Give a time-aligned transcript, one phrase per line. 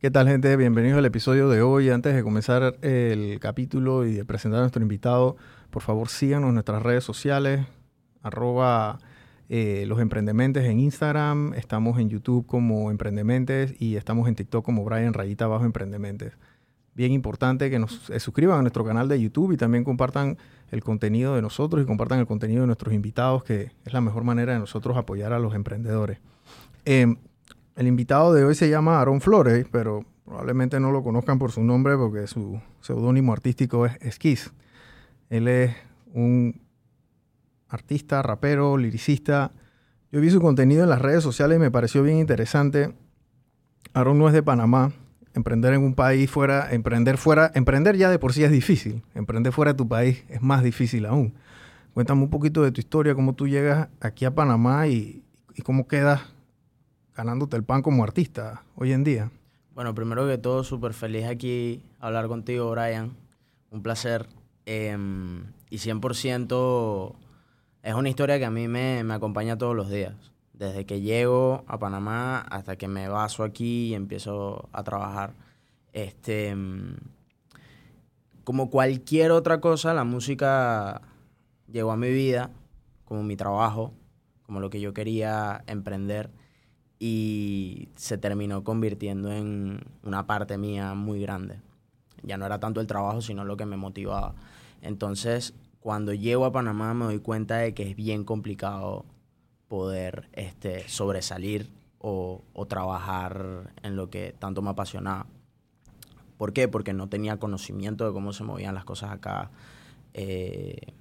[0.00, 0.56] ¿Qué tal gente?
[0.56, 1.90] Bienvenidos al episodio de hoy.
[1.90, 5.36] Antes de comenzar el capítulo y de presentar a nuestro invitado,
[5.68, 7.66] por favor síganos en nuestras redes sociales,
[8.22, 8.98] arroba
[9.50, 14.86] eh, los emprendementes en Instagram, estamos en YouTube como emprendementes y estamos en TikTok como
[14.86, 16.32] Brian Rayita Bajo Emprendementes.
[16.94, 20.38] Bien importante que nos eh, suscriban a nuestro canal de YouTube y también compartan
[20.70, 24.24] el contenido de nosotros y compartan el contenido de nuestros invitados, que es la mejor
[24.24, 26.20] manera de nosotros apoyar a los emprendedores.
[26.86, 27.18] Em,
[27.76, 31.62] el invitado de hoy se llama Aaron Flores, pero probablemente no lo conozcan por su
[31.62, 34.52] nombre porque su seudónimo artístico es Esquiz.
[35.28, 35.74] Él es
[36.12, 36.60] un
[37.68, 39.52] artista, rapero, liricista.
[40.12, 42.94] Yo vi su contenido en las redes sociales y me pareció bien interesante.
[43.94, 44.92] Aaron no es de Panamá.
[45.32, 49.02] Emprender en un país fuera, emprender fuera, emprender ya de por sí es difícil.
[49.14, 51.34] Emprender fuera de tu país es más difícil aún.
[51.94, 55.22] Cuéntame un poquito de tu historia, cómo tú llegas aquí a Panamá y,
[55.54, 56.22] y cómo quedas
[57.14, 59.30] ganándote el pan como artista hoy en día?
[59.74, 63.16] Bueno, primero que todo, súper feliz aquí hablar contigo, Brian.
[63.70, 64.26] Un placer.
[64.66, 67.14] Em, y 100%
[67.82, 70.14] es una historia que a mí me, me, acompaña todos los días.
[70.52, 75.32] Desde que llego a Panamá hasta que me baso aquí y empiezo a trabajar.
[75.92, 76.96] Este, em,
[78.44, 81.00] como cualquier otra cosa, la música
[81.68, 82.50] llegó a mi vida
[83.04, 83.92] como mi trabajo,
[84.42, 86.30] como lo que yo quería emprender
[87.02, 91.56] y se terminó convirtiendo en una parte mía muy grande.
[92.22, 94.34] Ya no era tanto el trabajo, sino lo que me motivaba.
[94.82, 99.06] Entonces, cuando llego a Panamá me doy cuenta de que es bien complicado
[99.66, 105.26] poder este, sobresalir o, trabajar en lo que tanto me apasionaba.
[106.36, 106.68] ¿Por qué?
[106.68, 109.50] Porque no tenía conocimiento de cómo se movían las cosas acá.
[110.12, 110.92] Eh,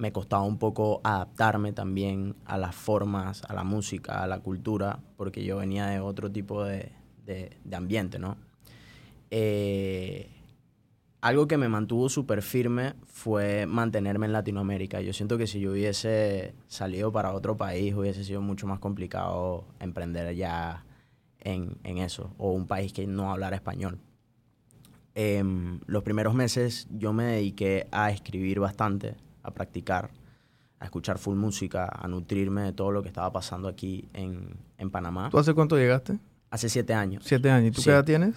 [0.00, 4.98] me costaba un poco adaptarme también a las formas, a la música, a la cultura,
[5.18, 6.90] porque yo venía de otro tipo de,
[7.26, 8.38] de, ambiente, ¿no?
[9.30, 10.30] Eh,
[11.20, 15.02] algo que me mantuvo súper firme fue mantenerme en Latinoamérica.
[15.02, 19.66] Yo siento que si yo hubiese salido para otro país hubiese sido mucho más complicado
[19.80, 20.86] emprender ya
[21.40, 23.98] en, en eso, o un país que no hablara español.
[25.14, 25.44] Eh,
[25.84, 30.10] los primeros meses yo me dediqué a escribir bastante, a practicar,
[30.78, 34.90] a escuchar full música, a nutrirme de todo lo que estaba pasando aquí en, en
[34.90, 35.28] Panamá.
[35.30, 36.18] ¿Tú hace cuánto llegaste?
[36.50, 37.22] Hace siete años.
[37.26, 37.68] Siete años.
[37.68, 37.86] ¿Y tú Sí.
[37.86, 38.34] qué edad tienes?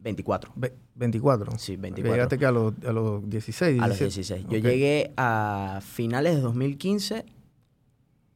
[0.00, 0.52] 24.
[0.56, 1.58] Ve- 24.
[1.58, 2.14] Sí, Ok, 24.
[2.14, 4.34] Llegaste que a los, a los 16, A los 17.
[4.40, 4.46] 16.
[4.62, 7.32] Yo llegué a finales de 2015 y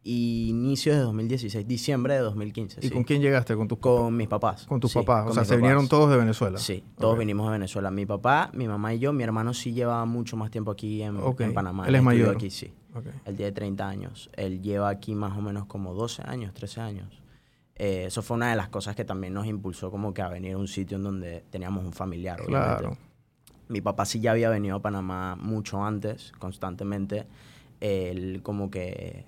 [0.02, 2.80] inicios de 2016, diciembre de 2015.
[2.82, 2.90] ¿Y sí.
[2.90, 3.54] con quién llegaste?
[3.54, 4.64] ¿Con tus, Con mis papás.
[4.66, 5.26] con tus Sí, papás?
[5.30, 6.58] O sea, se vinieron todos de Venezuela.
[6.58, 7.18] Sí, todos Ok.
[7.20, 7.90] vinimos de Venezuela.
[7.90, 9.12] Mi papá, mi mamá y yo.
[9.12, 11.18] Mi hermano sí llevaba mucho más tiempo aquí en,
[11.54, 11.86] Panamá.
[11.86, 12.34] Él es mayor.
[12.36, 12.72] aquí, sí.
[12.94, 13.06] Ok.
[13.26, 14.30] Él tiene 30 años.
[14.36, 17.22] Él lleva aquí más o menos como 12 años, 13 años.
[17.76, 20.54] Eh, eso fue una de las cosas que también nos impulsó como que a venir
[20.54, 22.40] a un sitio en donde teníamos un familiar.
[22.40, 22.78] obviamente.
[22.80, 22.96] Claro.
[23.68, 27.26] Mi papá sí ya había venido a Panamá mucho antes, constantemente.
[27.80, 29.24] Él como que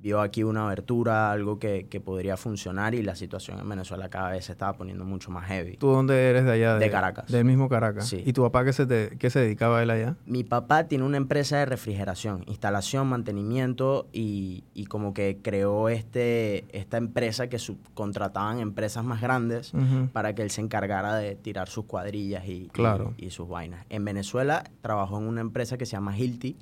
[0.00, 4.30] vio aquí una abertura, algo que, que podría funcionar y la situación en Venezuela cada
[4.30, 5.76] vez se estaba poniendo mucho más heavy.
[5.76, 6.76] ¿Tú dónde eres de allá?
[6.78, 7.26] De Caracas.
[7.30, 8.08] Del mismo Caracas.
[8.08, 8.22] Sí.
[8.24, 10.16] ¿Y tu papá qué se, te- qué se dedicaba a él allá?
[10.24, 16.64] Mi papá tiene una empresa de refrigeración, instalación, mantenimiento y, y como que creó este,
[16.78, 20.08] esta empresa que subcontrataban empresas más grandes Ujú.
[20.12, 23.14] para que él se encargara de tirar sus cuadrillas y, y- Claro.
[23.16, 23.84] y sus vainas.
[23.88, 26.56] En Venezuela trabajó en una empresa que se llama Hilti,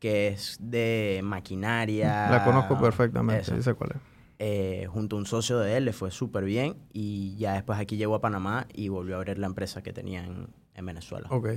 [0.00, 2.28] que es de maquinaria.
[2.30, 3.62] La conozco perfectamente.
[3.62, 3.96] Sé cuál es.
[4.42, 7.96] Eh, junto a un socio de él le fue súper bien y ya después aquí
[7.98, 11.28] llegó a Panamá y volvió a abrir la empresa que tenía en, en Venezuela.
[11.30, 11.48] Ok.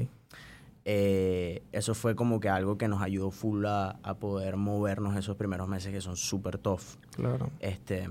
[0.85, 5.37] Eh, eso fue como que algo que nos ayudó full a, a poder movernos esos
[5.37, 6.81] primeros meses que son súper tough.
[7.15, 7.49] Claro.
[7.61, 8.09] Este,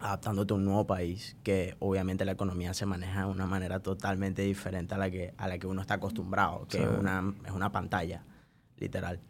[0.00, 4.42] adaptándote a un nuevo país, que obviamente la economía se maneja de una manera totalmente
[4.42, 6.82] diferente a la que, a la que uno está acostumbrado, que Sí.
[6.82, 8.24] es, una, es una pantalla,
[8.78, 9.20] literal.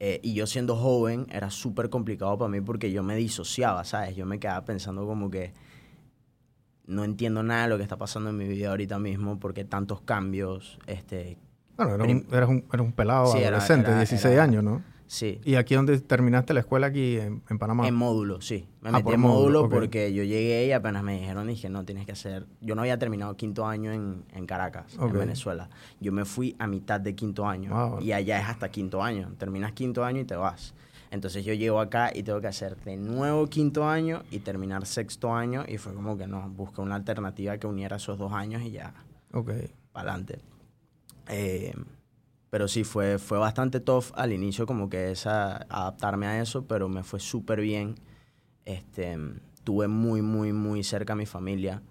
[0.00, 4.16] Eh, y yo siendo joven era súper complicado para mí porque yo me disociaba, ¿sabes?
[4.16, 5.52] Yo me quedaba pensando como que
[6.86, 10.00] no entiendo nada de lo que está pasando en mi vida ahorita mismo porque tantos
[10.02, 11.38] cambios, este,
[11.76, 14.64] Bueno, eras un, eras un, eras un pelado Sí, era- adolescente, era- 16 era- años,
[14.64, 14.82] ¿no?
[15.06, 15.40] Sí.
[15.44, 17.86] ¿Y aquí donde terminaste la escuela aquí en, en Panamá?
[17.88, 18.66] En módulo, sí.
[18.80, 21.84] Me Ah, metí por en módulo, porque yo llegué y apenas me dijeron, dije, no,
[21.84, 22.46] tienes que hacer...
[22.60, 25.68] Yo no había terminado quinto año en, en Caracas, en Venezuela.
[26.00, 27.70] Yo me fui a mitad de quinto año.
[27.70, 28.00] Wow.
[28.02, 29.32] Y allá es hasta quinto año.
[29.38, 30.74] Terminas quinto año y te vas.
[31.10, 35.32] Entonces yo llego acá y tengo que hacer de nuevo quinto año y terminar sexto
[35.32, 35.64] año.
[35.68, 38.92] Y fue como que no, busqué una alternativa que uniera esos dos años y ya,
[39.32, 39.50] Ok.
[39.92, 40.40] para adelante.
[41.28, 41.72] Eh,
[42.54, 46.88] pero sí, fue, fue bastante tough al inicio, como que esa, adaptarme a eso, pero
[46.88, 47.96] me fue súper bien.
[48.64, 49.18] Este,
[49.64, 51.82] tuve muy, muy, muy cerca a mi familia.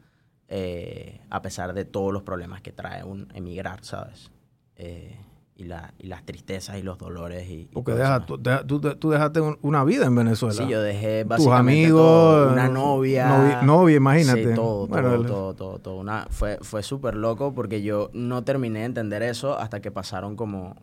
[0.47, 4.31] eh, a pesar de todos los problemas que trae un emigrar, ¿sabes?
[4.77, 5.17] Eh,
[5.55, 7.47] y, la, y las tristezas y los dolores.
[7.49, 10.55] Y, y Porque deja- tú, deja- tú- tú dejaste un- una vida en Venezuela.
[10.55, 13.27] Sí, yo dejé Tus básicamente amigos, todo, una novia.
[13.29, 14.49] novi- novia, imagínate.
[14.49, 15.95] Sí, todo, Bueno, todo, todo, todo, todo.
[15.97, 20.35] Una, fue fue súper loco porque yo no terminé de entender eso hasta que pasaron
[20.35, 20.75] como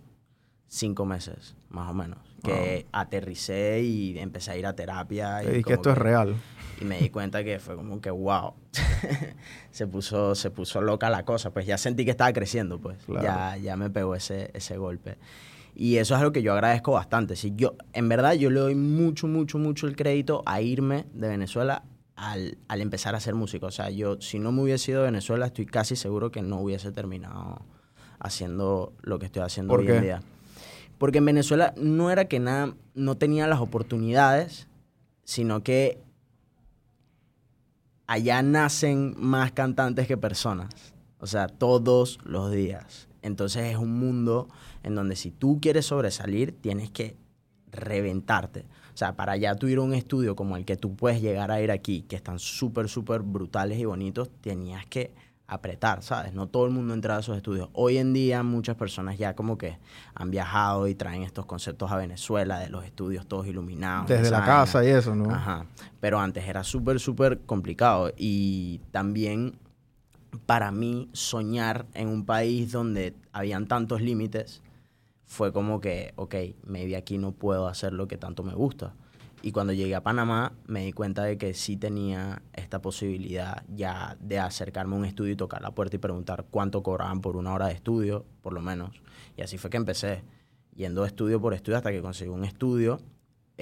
[0.68, 2.18] cinco meses, más o menos.
[2.42, 5.42] Que aterricé y empecé a ir a terapia.
[5.42, 6.36] Y que esto es real.
[6.80, 8.54] Y me di cuenta que fue como que, wow,
[9.70, 11.50] se, puso, se puso loca la cosa.
[11.52, 12.98] Pues ya sentí que estaba creciendo, pues.
[13.04, 13.22] Claro.
[13.22, 15.18] Ya, ya me pegó ese, ese golpe.
[15.74, 17.36] Y eso es algo que yo agradezco bastante.
[17.36, 21.28] Si yo, en verdad, yo le doy mucho, mucho, mucho el crédito a irme de
[21.28, 21.84] Venezuela
[22.16, 23.66] al, al empezar a ser músico.
[23.66, 26.60] O sea, yo, si no me hubiese ido de Venezuela, estoy casi seguro que no
[26.60, 27.64] hubiese terminado
[28.18, 29.96] haciendo lo que estoy haciendo ¿Por hoy qué?
[29.96, 30.22] en día.
[30.98, 34.68] Porque en Venezuela no era que nada, no tenía las oportunidades,
[35.24, 35.98] sino que
[38.10, 40.74] allá nacen más cantantes que personas.
[41.20, 43.06] O sea, todos los días.
[43.22, 44.48] Entonces es un mundo
[44.82, 47.16] en donde si tú quieres sobresalir, tienes que
[47.70, 48.66] reventarte.
[48.92, 51.52] O sea, para allá tú ir a un estudio como el que tú puedes llegar
[51.52, 55.12] a ir aquí, que están súper, súper brutales y bonitos, tenías que
[55.50, 56.32] apretar, ¿sabes?
[56.32, 57.68] No todo el mundo entra a esos estudios.
[57.72, 59.78] Hoy en día muchas personas ya como que
[60.14, 64.08] han viajado y traen estos conceptos a Venezuela de los estudios todos iluminados.
[64.08, 65.28] Desde la casa y eso, ¿no?
[65.28, 65.66] Ajá.
[65.98, 68.12] Pero antes era súper, súper complicado.
[68.16, 69.58] Y también
[70.46, 74.62] para mí soñar en un país donde habían tantos límites
[75.26, 78.94] fue como que, ok, maybe aquí no puedo hacer lo que tanto me gusta.
[79.42, 84.16] Y cuando llegué a Panamá me di cuenta de que sí tenía esta posibilidad ya
[84.20, 87.54] de acercarme a un estudio y tocar la puerta y preguntar cuánto cobraban por una
[87.54, 89.00] hora de estudio, por lo menos.
[89.36, 90.22] Y así fue que empecé,
[90.74, 93.00] yendo estudio por estudio hasta que conseguí un estudio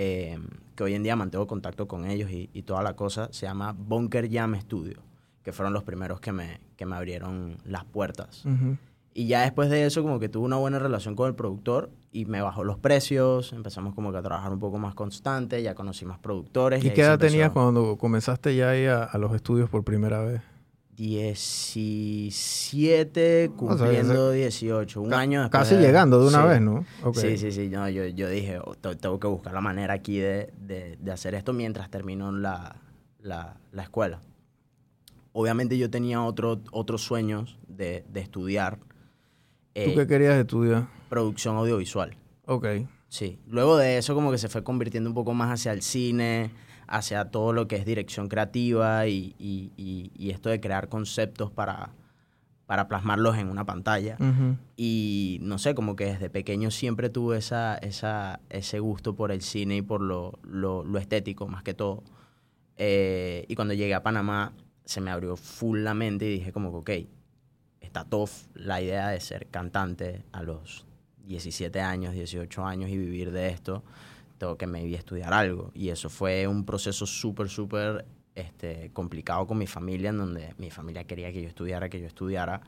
[0.01, 0.39] eh,
[0.77, 3.29] que hoy en día mantengo contacto con ellos y, y toda la cosa.
[3.33, 5.03] Se llama Bunker Jam Studio,
[5.43, 8.45] que fueron los primeros que me, que me abrieron las puertas.
[8.45, 8.77] Ujú.
[9.19, 12.27] Y ya después de eso, como que tuve una buena relación con el productor y
[12.27, 16.05] me bajó los precios, empezamos como que a trabajar un poco más constante, ya conocí
[16.05, 16.85] más productores.
[16.85, 20.41] ¿Y qué edad tenías cuando comenzaste ya ahí a, a los estudios por primera vez?
[20.97, 25.63] 17, cumpliendo 18, un año después.
[25.63, 26.49] Casi de- llegando de una Sí.
[26.49, 26.85] vez, ¿no?
[27.15, 27.69] Sí, sí, sí.
[27.69, 31.13] No, yo, yo dije, "Oh, te- tengo que buscar la manera aquí de, de- de
[31.13, 32.77] hacer esto mientras termino la,
[33.21, 34.21] la, la escuela.
[35.33, 38.21] Obviamente yo tenía otro, otros sueños de, de
[39.75, 40.89] estudiar ¿Tú eh, qué querías estudiar?
[41.09, 42.17] producción audiovisual.
[42.47, 42.67] Ok.
[43.09, 43.39] Sí.
[43.47, 46.51] Luego de eso como que se fue convirtiendo un poco más hacia el cine,
[46.87, 51.51] hacia todo lo que es dirección creativa y, y- y- y esto de crear conceptos
[51.51, 51.91] para,
[52.67, 54.17] para plasmarlos en una pantalla.
[54.21, 54.57] Ujú.
[54.77, 59.41] Y no sé, como que desde pequeño siempre tuve esa, esa, ese gusto por el
[59.43, 62.03] cine y por lo, lo, lo estético, más que todo.
[62.77, 64.53] Eh, y cuando llegué a Panamá,
[64.85, 67.09] se me abrió full la mente y dije como que, ok,
[67.89, 70.87] está tough la idea de ser cantante a los
[71.27, 73.83] 17 años, 18 años y vivir de esto.
[74.39, 75.71] Tengo que maybe estudiar algo.
[75.75, 80.71] Y eso fue un proceso súper, súper este, complicado con mi familia, en donde mi
[80.71, 82.61] familia quería que yo estudiara, que yo estudiara.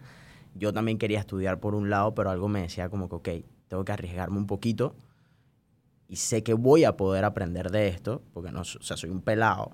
[0.55, 3.29] Yo también quería estudiar por un lado, pero algo me decía como que, ok,
[3.69, 4.97] tengo que arriesgarme un poquito
[6.09, 9.21] y sé que voy a poder aprender de esto, porque no, o sea, soy un
[9.21, 9.71] pelado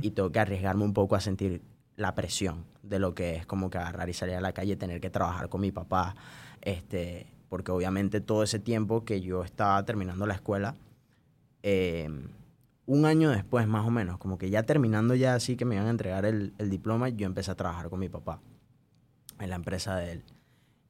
[0.00, 1.60] y tengo que arriesgarme un poco a sentir
[1.96, 5.00] la presión de lo que es como que agarrar y salir a la calle tener
[5.00, 6.16] que trabajar con mi papá,
[6.60, 10.74] este, porque obviamente todo ese tiempo que yo estaba terminando la escuela,
[11.62, 12.08] eh,
[12.86, 15.86] un año después más o menos, como que ya terminando ya así que me iban
[15.86, 18.40] a entregar el, el diploma, yo empecé a trabajar con mi papá
[19.40, 20.24] en la empresa de él.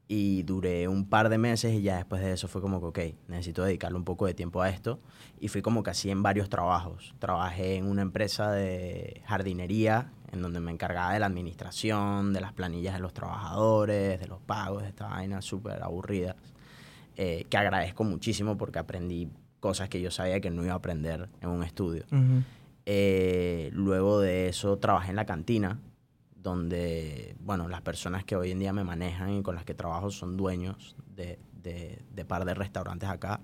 [0.07, 3.15] Y duré un par de meses y ya después de eso fue como que, ok,
[3.29, 5.01] necesito dedicarle un poco de tiempo a esto.
[5.41, 7.15] Y fui como que así en varios trabajos.
[7.19, 12.53] Trabajé en una empresa de jardinería, en donde me encargaba de la administración, de las
[12.53, 16.37] planillas de los trabajadores, de los pagos, de estas vainas súper aburridas.
[17.17, 19.29] eh, que agradezco muchísimo porque aprendí
[19.61, 22.05] cosas que yo sabía que no iba a aprender en un estudio.
[22.11, 22.43] Ujú.
[22.87, 25.79] Eh, luego de eso trabajé en la cantina,
[26.37, 30.11] donde, bueno, las personas que hoy en día me manejan y con las que trabajo
[30.11, 33.41] son dueños de, de, de par de restaurantes acá.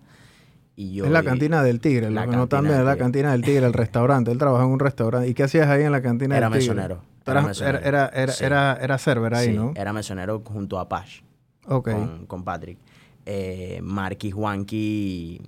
[0.80, 3.32] Y yo es la cantina del Tigre, la lo que no también es la cantina
[3.32, 4.30] del Tigre, el restaurante.
[4.30, 5.28] Él trabajaba en un restaurante.
[5.28, 6.74] ¿Y qué hacías ahí en la cantina Era del Tigre?
[6.74, 7.78] mesonero, era mesonero.
[7.80, 8.44] Era, era, era, Sí.
[8.44, 9.74] era, era server ahí, Sí, ¿no?
[9.76, 11.20] Era mesonero junto a Pash,
[11.66, 11.90] Ok.
[11.90, 12.78] con, con Patrick.
[13.26, 15.42] Eh, Mark y Juanqui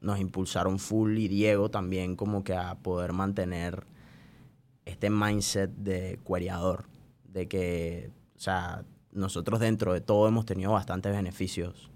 [0.00, 3.84] nos impulsaron full y Diego también como que a poder mantener
[4.84, 6.84] este mindset de cuereador,
[7.24, 11.90] de que, o sea, nosotros dentro de todo hemos tenido bastantes beneficios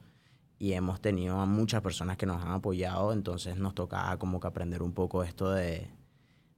[0.62, 4.46] y hemos tenido a muchas personas que nos han apoyado, entonces nos tocaba como que
[4.46, 5.88] aprender un poco esto de,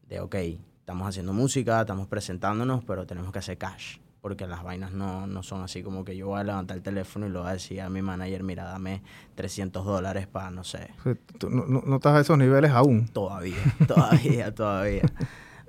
[0.07, 0.35] de ok,
[0.81, 5.43] estamos haciendo música, estamos presentándonos, pero tenemos que hacer cash, porque las vainas no, no
[5.43, 7.81] son así como que yo voy a levantar el teléfono y lo voy a decir
[7.81, 9.01] a mi manager, mira, dame
[9.37, 10.91] 300 dólares para, no sé.
[11.49, 13.09] no, no, no estás a esos niveles aún.
[13.09, 13.57] Todavía,
[13.89, 15.11] todavía, todavía,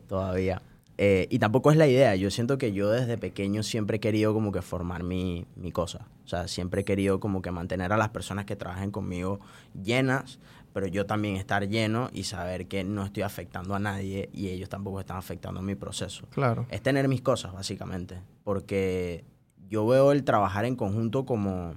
[0.10, 0.62] todavía.
[0.98, 2.16] Eh, y tampoco es la idea.
[2.16, 6.08] Yo siento que yo desde pequeño siempre he querido como que formar mi, mi, cosa.
[6.24, 9.40] O sea, siempre he querido como que mantener a las personas que trabajen conmigo
[9.74, 10.40] llenas,
[10.74, 14.70] pero yo también estar lleno y saber que no estoy afectando a nadie y ellos
[14.70, 16.28] tampoco están afectando mi proceso.
[16.32, 16.66] Claro.
[16.70, 18.22] Es tener mis cosas, básicamente.
[18.44, 19.26] Porque
[19.70, 21.76] yo veo el trabajar en conjunto como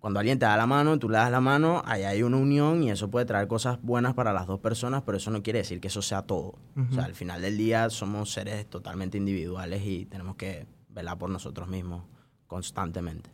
[0.00, 2.82] cuando alguien te da la mano, tú le das la mano, ahí hay una unión
[2.84, 5.80] y eso puede traer cosas buenas para las dos personas, pero eso no quiere decir
[5.80, 6.54] que eso sea todo.
[6.76, 11.30] O sea, al final del día somos seres totalmente individuales y tenemos que velar por
[11.30, 12.04] nosotros mismos
[12.46, 13.30] constantemente.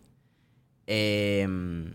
[0.87, 1.93] Em,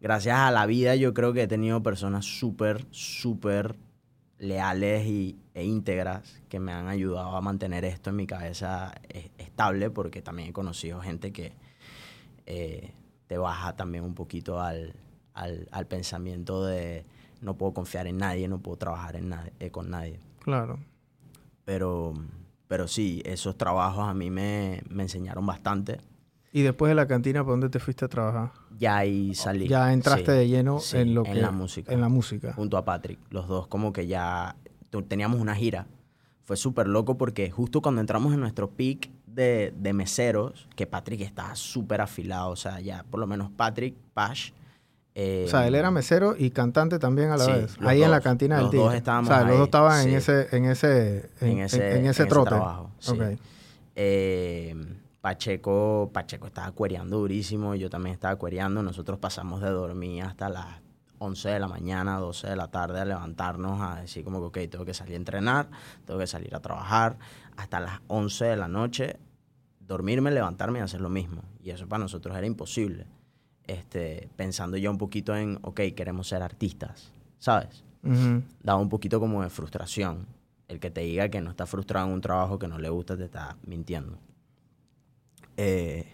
[0.00, 3.76] gracias a la vida yo creo que he tenido personas súper, súper
[4.38, 9.30] leales y, e íntegras que me han ayudado a mantener esto en mi cabeza eh,
[9.36, 11.52] estable porque también he conocido gente que...
[12.46, 12.92] Eh,
[13.28, 14.94] te baja también un poquito al,
[15.34, 17.04] al, pensamiento de
[17.40, 20.18] no puedo confiar en nadie, no puedo trabajar en eh, con nadie.
[20.40, 20.80] Claro.
[21.64, 22.14] Pero,
[22.66, 25.98] pero sí, esos trabajos a mí me, enseñaron bastante.
[26.50, 28.52] ¿Y después de la cantina, ¿por dónde te fuiste a trabajar?
[28.78, 29.68] Ya ahí salí.
[29.68, 31.32] Ya entraste de lleno en lo que...
[31.32, 31.92] En la música.
[31.92, 32.54] En la música.
[32.54, 33.20] Junto a Patrick.
[33.30, 34.56] Los dos como que ya
[35.06, 35.86] teníamos una gira.
[36.44, 41.54] Fue súper loco porque justo cuando entramos en nuestro peak de, meseros, que Patrick estaba
[41.54, 44.50] súper afilado, o sea, ya por lo menos Patrick, Pash.
[45.14, 47.76] Eh, o sea, él era mesero y cantante también a la vez.
[47.80, 50.56] Ahí en la cantina del Los dos estábamos O sea, los dos estaban en ese,
[50.56, 52.50] en ese, en, ese, trote.
[52.50, 52.90] trabajo,
[53.96, 54.74] eh,
[55.20, 58.82] Pacheco, Pacheco estaba cuereando durísimo, yo también estaba cuereando.
[58.82, 60.66] Nosotros pasamos de dormir hasta las
[61.18, 64.70] 11 de la mañana, 12 de la tarde a levantarnos a decir como que, ok,
[64.70, 65.68] tengo que salir a entrenar,
[66.04, 67.18] tengo que salir a trabajar,
[67.56, 69.18] hasta las 11 de la noche
[69.88, 71.42] dormirme, levantarme y hacer lo mismo.
[71.62, 73.06] Y eso para nosotros era imposible.
[73.66, 77.84] Este, pensando ya un poquito en, ok, queremos ser artistas, ¿sabes?
[78.62, 80.26] Daba un poquito como de frustración.
[80.68, 83.16] El que te diga que no está frustrado en un trabajo que no le gusta
[83.16, 84.18] te está mintiendo.
[85.56, 86.06] Eh,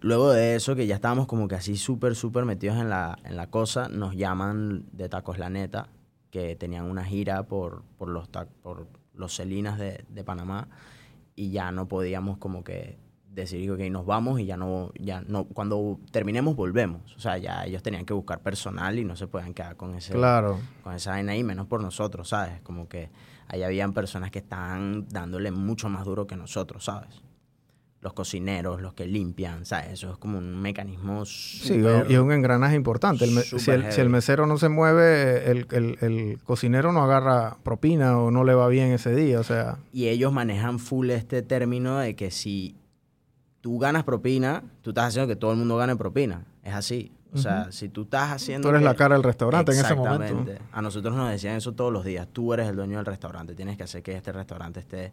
[0.00, 3.36] luego de eso, que ya estábamos como que así súper, súper metidos en la, en
[3.36, 5.88] la cosa, nos llaman de Tacos La Neta,
[6.30, 8.28] que tenían una gira por, por los,
[8.62, 10.68] por los Celinas de, de Panamá
[11.36, 12.98] y ya no podíamos como que
[13.36, 17.14] decir que nos vamos y ya no, ya no, cuando terminemos volvemos.
[17.14, 20.14] O sea, ya ellos tenían que buscar personal y no se pueden quedar con ese,
[20.14, 20.58] claro.
[20.82, 22.60] con esa vaina ahí, menos por nosotros, ¿sabes?
[22.62, 23.10] Como que
[23.46, 27.22] ahí habían personas que estaban dándole mucho más duro que nosotros, ¿sabes?
[28.06, 29.94] Los cocineros, los que limpian, ¿sabes?
[29.94, 33.26] Eso es como un mecanismo Sí, y es un engranaje importante.
[33.26, 38.68] si, el, mesero no se mueve, el, cocinero no agarra propina o no le va
[38.68, 39.78] bien ese día, o sea...
[39.92, 42.76] Y ellos manejan full este término de que si
[43.60, 46.44] tú ganas propina, tú estás haciendo que todo el mundo gane propina.
[46.62, 47.10] Es así.
[47.34, 48.68] O sea, si tú estás haciendo...
[48.68, 50.44] Tú eres la cara del restaurante en ese momento.
[50.70, 52.28] A nosotros nos decían eso todos los días.
[52.32, 53.56] Tú eres el dueño del restaurante.
[53.56, 55.12] Tienes que hacer que este restaurante esté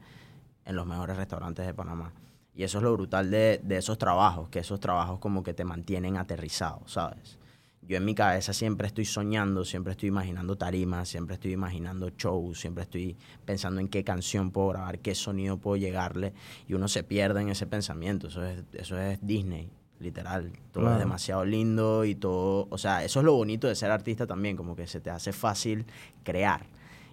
[0.64, 2.14] en los mejores restaurantes de Panamá.
[2.56, 6.18] Y eso es lo brutal de, esos trabajos, que esos trabajos como que te mantienen
[6.18, 7.40] aterrizado, ¿sabes?
[7.86, 12.60] Yo en mi cabeza siempre estoy soñando, siempre estoy imaginando tarimas, siempre estoy imaginando shows,
[12.60, 16.34] siempre estoy pensando en qué canción puedo grabar, qué sonido puedo llegarle,
[16.68, 18.28] y uno se pierde en ese pensamiento.
[18.28, 19.70] Eso es, eso es Disney,
[20.00, 20.54] literal.
[20.72, 22.68] Todo es demasiado lindo y todo.
[22.70, 25.34] O sea, eso es lo bonito de ser artista también, como que se te hace
[25.34, 25.86] fácil
[26.24, 26.66] crear.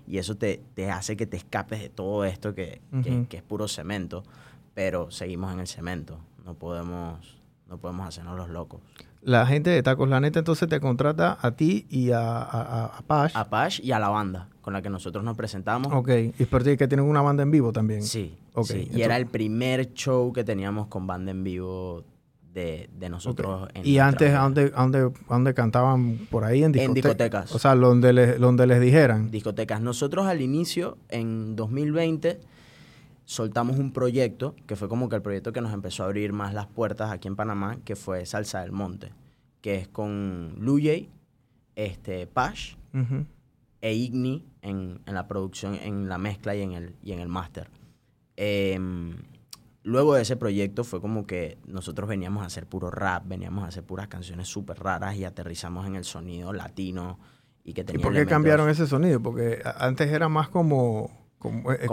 [0.06, 2.80] Y eso te, te hace que te escapes de todo esto que,
[3.28, 4.22] que es puro cemento
[4.74, 6.18] pero seguimos en el cemento.
[6.44, 8.80] No podemos, no podemos hacernos los locos.
[9.22, 13.02] La gente de Tacos La Neta entonces te contrata a ti y a, a, a
[13.02, 13.32] Pash.
[13.36, 15.92] A Pash y a la banda con la que nosotros nos presentamos.
[15.92, 18.02] Ok, y es por ti que tienen una banda en vivo también.
[18.02, 18.90] Sí, okay.
[18.92, 22.04] y era el primer show que teníamos con banda en vivo
[22.52, 23.68] de, de nosotros.
[23.82, 26.62] ¿Y antes, ¿a dónde, dónde, dónde, cantaban por ahí?
[26.62, 27.54] En, en discotecas.
[27.54, 29.30] O sea, donde les, donde les dijeran.
[29.30, 29.80] Discotecas.
[29.80, 32.40] Nosotros al inicio, en 2020
[33.30, 36.52] soltamos un proyecto que fue como que el proyecto que nos empezó a abrir más
[36.52, 39.12] las puertas aquí en Panamá, que fue Salsa del Monte,
[39.60, 41.08] que es con Lujay,
[41.76, 42.74] este, Pash
[43.80, 47.70] e Igni en, la producción, en la mezcla y en el, y en el máster.
[48.34, 49.14] Em,
[49.84, 53.68] luego de ese proyecto fue como que nosotros veníamos a hacer puro rap, veníamos a
[53.68, 57.20] hacer puras canciones súper raras y aterrizamos en el sonido latino.
[57.62, 59.22] ¿Y, que tenía ¿Y por qué cambiaron ese sonido?
[59.22, 61.86] Porque antes era más como como, eh,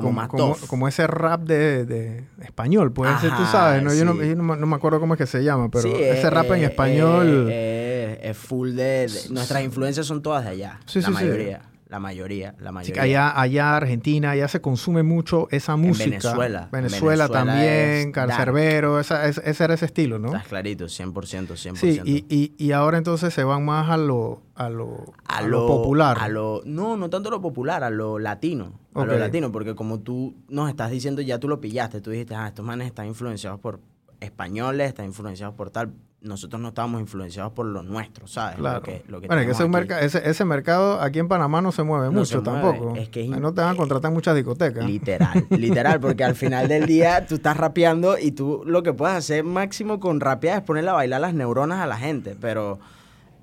[0.68, 3.94] como, ese rap de, español, puede ser, tú sabes, ¿no?
[3.94, 4.14] Yo, no,
[4.44, 7.50] me acuerdo cómo es que se llama, pero ese rap en español...
[7.50, 11.62] es full de, Nuestras influencias son todas de allá, la mayoría.
[11.90, 12.94] La mayoría, la mayoría.
[12.96, 16.06] que allá, allá Argentina, allá se consume mucho esa música.
[16.10, 16.70] Venezuela.
[16.70, 20.28] Venezuela, Venezuela también, es Cancerbero, esa, es- ese era ese estilo, ¿no?
[20.28, 21.76] Estás clarito, 100%, 100%.
[21.76, 25.42] Sí, y, y, y ahora entonces se van más a lo, a lo, a, a
[25.42, 26.18] lo, lo popular.
[26.20, 28.80] A lo, no, no tanto lo popular, a lo latino.
[28.94, 32.36] A lo latino, porque como tú nos estás diciendo, ya tú lo pillaste, tú dijiste,
[32.36, 33.80] ah, estos manes están influenciados por
[34.20, 35.94] españoles, están influenciados por tal.
[36.20, 38.56] Nosotros no estábamos influenciados por lo nuestro, ¿sabes?
[38.58, 38.78] Claro.
[38.80, 39.94] Lo que, lo que bueno, es que ese, aquí.
[40.06, 42.96] ese, ese mercado aquí en Panamá no se mueve No mucho se mueve, tampoco.
[42.96, 44.84] es que es no te van a contratar en muchas discotecas.
[44.84, 49.16] Literal, literal, porque al final del día tú estás rapeando y tú lo que puedes
[49.16, 52.80] hacer máximo con rapear es ponerle a bailar las neuronas a la gente, pero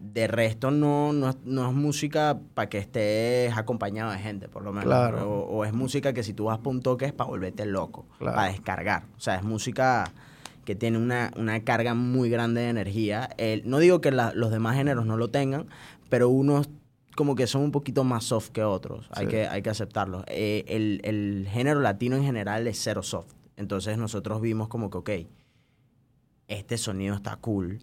[0.00, 4.62] de resto no, no, es- no es música para que estés acompañado de gente, por
[4.64, 4.84] lo menos.
[4.86, 5.30] Claro.
[5.30, 8.04] O, o es música que si tú vas para un toque es para volverte loco,
[8.18, 8.34] Claro.
[8.36, 9.04] para descargar.
[9.16, 10.10] O sea, es música
[10.64, 13.28] que tiene una, una carga muy grande de energía.
[13.38, 15.66] El- no digo que la- los demás géneros no lo tengan,
[16.08, 16.68] pero unos
[17.16, 19.06] como que son un poquito más soft que otros.
[19.12, 20.24] Hay, que, hay que aceptarlo.
[20.26, 23.32] Eh, el, el género latino en general es cero soft.
[23.56, 25.10] Entonces nosotros vimos como que, ok,
[26.48, 27.78] este sonido está cool.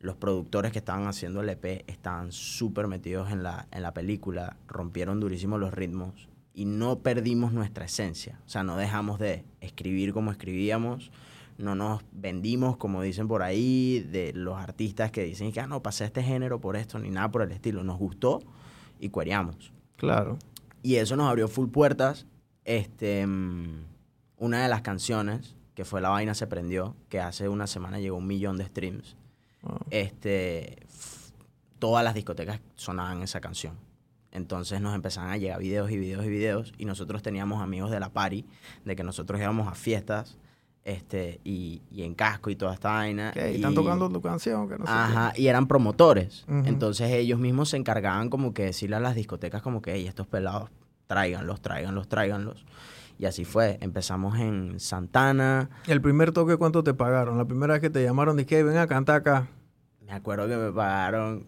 [0.00, 4.56] Los productores que estaban haciendo el EP estaban súper metidos en la, en la película,
[4.66, 8.40] rompieron durísimo los ritmos y no perdimos nuestra esencia.
[8.44, 11.12] O sea, no dejamos de escribir como escribíamos,
[11.62, 15.82] no nos vendimos, como dicen por ahí, de los artistas que dicen que ah, no,
[15.82, 17.84] pasé este género por esto, ni nada por el estilo.
[17.84, 18.40] Nos gustó
[18.98, 19.72] y cuereamos.
[19.96, 20.38] Claro.
[20.82, 22.26] Y eso nos abrió full puertas.
[22.64, 23.84] Este, mm,
[24.38, 28.16] una de las canciones, que fue La Vaina se prendió, que hace una semana llegó
[28.16, 29.16] a un millón de streams.
[29.62, 29.78] Wow.
[29.90, 30.76] Este,
[31.78, 33.76] todas las discotecas sonaban esa canción.
[34.32, 36.72] Entonces nos empezaban a llegar videos y videos y videos.
[36.78, 38.46] Y nosotros teníamos amigos de la party,
[38.84, 40.38] de que nosotros íbamos a fiestas,
[40.84, 43.32] este, y, y en casco y toda esta vaina.
[43.36, 44.90] Y- Están tocando tu canción, que no qué.
[44.90, 46.44] Ajá, y eran promotores.
[46.66, 50.26] Entonces ellos mismos se encargaban como que decirle a las discotecas como que, hey, estos
[50.26, 50.70] pelados,
[51.06, 52.64] tráiganlos, tráiganlos, tráiganlos.
[53.18, 53.78] Y así fue.
[53.80, 55.70] Empezamos en Santana.
[55.86, 57.38] El primer toque, ¿cuánto te pagaron?
[57.38, 59.48] La primera vez que te llamaron, dije, ven a cantar acá.
[60.04, 61.46] Me acuerdo que me pagaron,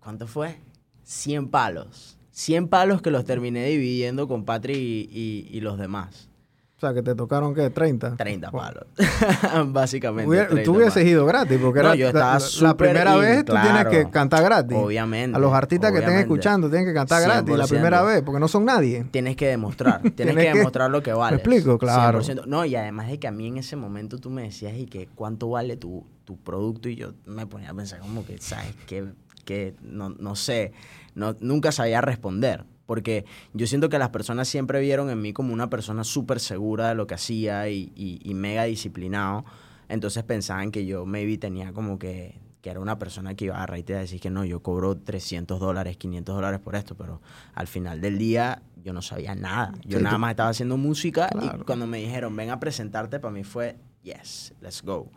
[0.00, 0.56] ¿cuánto fue?
[1.02, 2.18] 100 palos.
[2.30, 6.30] 100 palos que los terminé dividiendo con Patri y, y- y los demás.
[6.76, 7.70] O sea, que te tocaron, ¿qué?
[7.70, 8.16] 30.
[8.16, 8.60] 30 Wow.
[8.60, 8.84] palos.
[9.72, 10.28] Básicamente.
[10.28, 11.08] Hubiera- 30 tú hubieses palos.
[11.08, 14.10] ido gratis, porque No, era yo la- estaba la, primera in, vez tú tienes que
[14.10, 14.76] cantar gratis.
[14.78, 15.34] Obviamente.
[15.36, 17.68] A los artistas que estén escuchando tienen que cantar gratis la 100%.
[17.70, 19.04] primera vez, porque no son nadie.
[19.10, 21.36] Tienes que demostrar, tienes, Tienes que que- demostrar lo que vale.
[21.36, 21.78] explico?
[21.78, 22.20] Claro.
[22.46, 25.08] No, y además de que a mí en ese momento tú me decías y que
[25.14, 28.74] cuánto vale tu, tu producto y yo me ponía a pensar como que, ¿sabes?
[28.86, 29.06] Que,
[29.46, 30.72] que no, no sé,
[31.14, 32.64] no, nunca sabía responder.
[32.86, 36.88] Porque yo siento que las personas siempre vieron en mí como una persona súper segura
[36.88, 39.44] de lo que hacía y, y- y mega disciplinado.
[39.88, 43.78] Entonces pensaban que yo maybe tenía como que, que era una persona que iba a
[43.78, 47.20] iba a decir que no, yo cobro 300 dólares, 500 dólares por esto, pero
[47.54, 49.72] al final del día yo no sabía nada.
[49.84, 53.18] Yo Sí, nada tú- más estaba haciendo música y cuando me dijeron, ven a presentarte,
[53.18, 55.10] para mí fue, yes, let's go.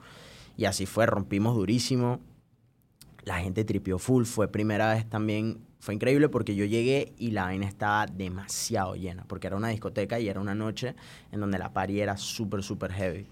[0.58, 2.20] Y así fue, rompimos durísimo.
[3.26, 7.46] La gente tripió full, fue primera vez también, fue increíble porque yo llegué y la
[7.46, 10.96] vaina estaba demasiado llena, porque era una discoteca y era una noche
[11.32, 13.28] en donde la party era súper, súper heavy.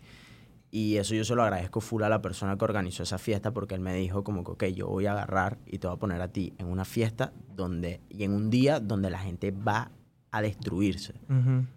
[0.71, 3.75] Y eso yo se lo agradezco full a la persona que organizó esa fiesta porque
[3.75, 6.21] él me dijo como que, ok, yo voy a agarrar y te voy a poner
[6.21, 9.91] a ti en una fiesta donde, y en un día donde la gente va
[10.31, 11.15] a destruirse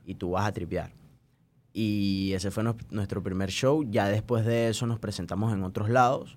[0.04, 0.92] y tú vas a tripear.
[1.72, 3.85] Y ese fue nuestro primer show.
[3.88, 6.37] Ya después de eso nos presentamos en otros lados.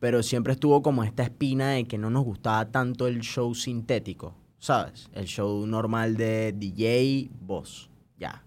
[0.00, 4.34] Pero siempre estuvo como esta espina de que no nos gustaba tanto el show sintético,
[4.58, 5.08] ¿sabes?
[5.12, 7.90] El show normal de DJ, voz.
[8.18, 8.42] Ya.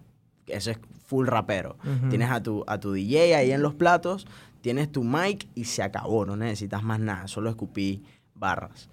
[0.46, 1.76] Ese es full rapero.
[2.08, 4.26] Tienes a tu, a tu DJ ahí en los platos,
[4.60, 6.24] tienes tu mic y se acabó.
[6.24, 8.88] No necesitas más nada, solo escupí barras.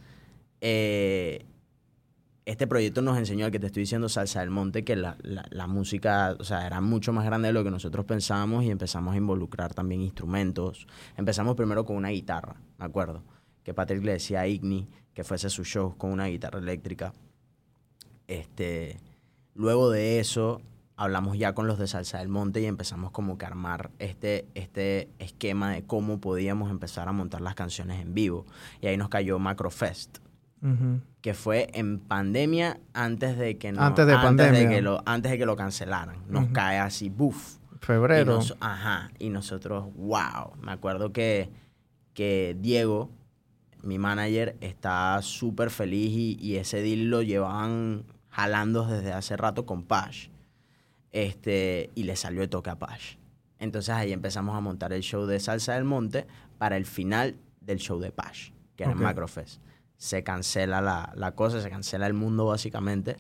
[0.62, 1.46] Eh,
[2.48, 5.68] este proyecto nos enseñó, al que te estoy diciendo, Salsa del Monte, que la, la-
[5.68, 9.18] música, o sea, era mucho más grande de lo que nosotros pensábamos y empezamos a
[9.18, 10.88] involucrar también instrumentos.
[11.18, 13.22] Empezamos primero con una guitarra, me acuerdo,
[13.64, 17.14] que Patrick le decía a Igni que fuese su show con una guitarra eléctrica.
[18.28, 18.98] Este,
[19.54, 20.62] luego de eso,
[20.96, 24.48] hablamos ya con los de Salsa del Monte y empezamos como que a armar este,
[24.56, 28.46] este esquema de cómo podíamos empezar a montar las canciones en vivo.
[28.82, 30.20] Y ahí nos cayó Macrofest
[30.62, 31.02] Ujú.
[31.28, 34.70] Que fue en pandemia antes de que no, Antes de pandemia.
[34.70, 36.24] que lo, antes de que lo cancelaran.
[36.30, 37.58] Nos cae así, buf.
[37.82, 38.22] Febrero.
[38.32, 39.12] Y nos- ajá.
[39.20, 40.56] Y nosotros, wow.
[40.62, 41.50] Me acuerdo que,
[42.14, 43.12] que Diego,
[43.84, 49.66] mi manager, está súper feliz y, y ese deal lo llevaban jalando desde hace rato
[49.66, 50.30] con Pash.
[51.12, 53.16] Este, y le salió de toque a Pash.
[53.60, 56.26] Entonces ahí empezamos a montar el show de Salsa del Monte
[56.58, 58.98] para el final del show de Pash, que era Ok.
[59.00, 59.62] en Macrofest.
[59.98, 63.18] Se cancela la, la cosa, se cancela el mundo básicamente.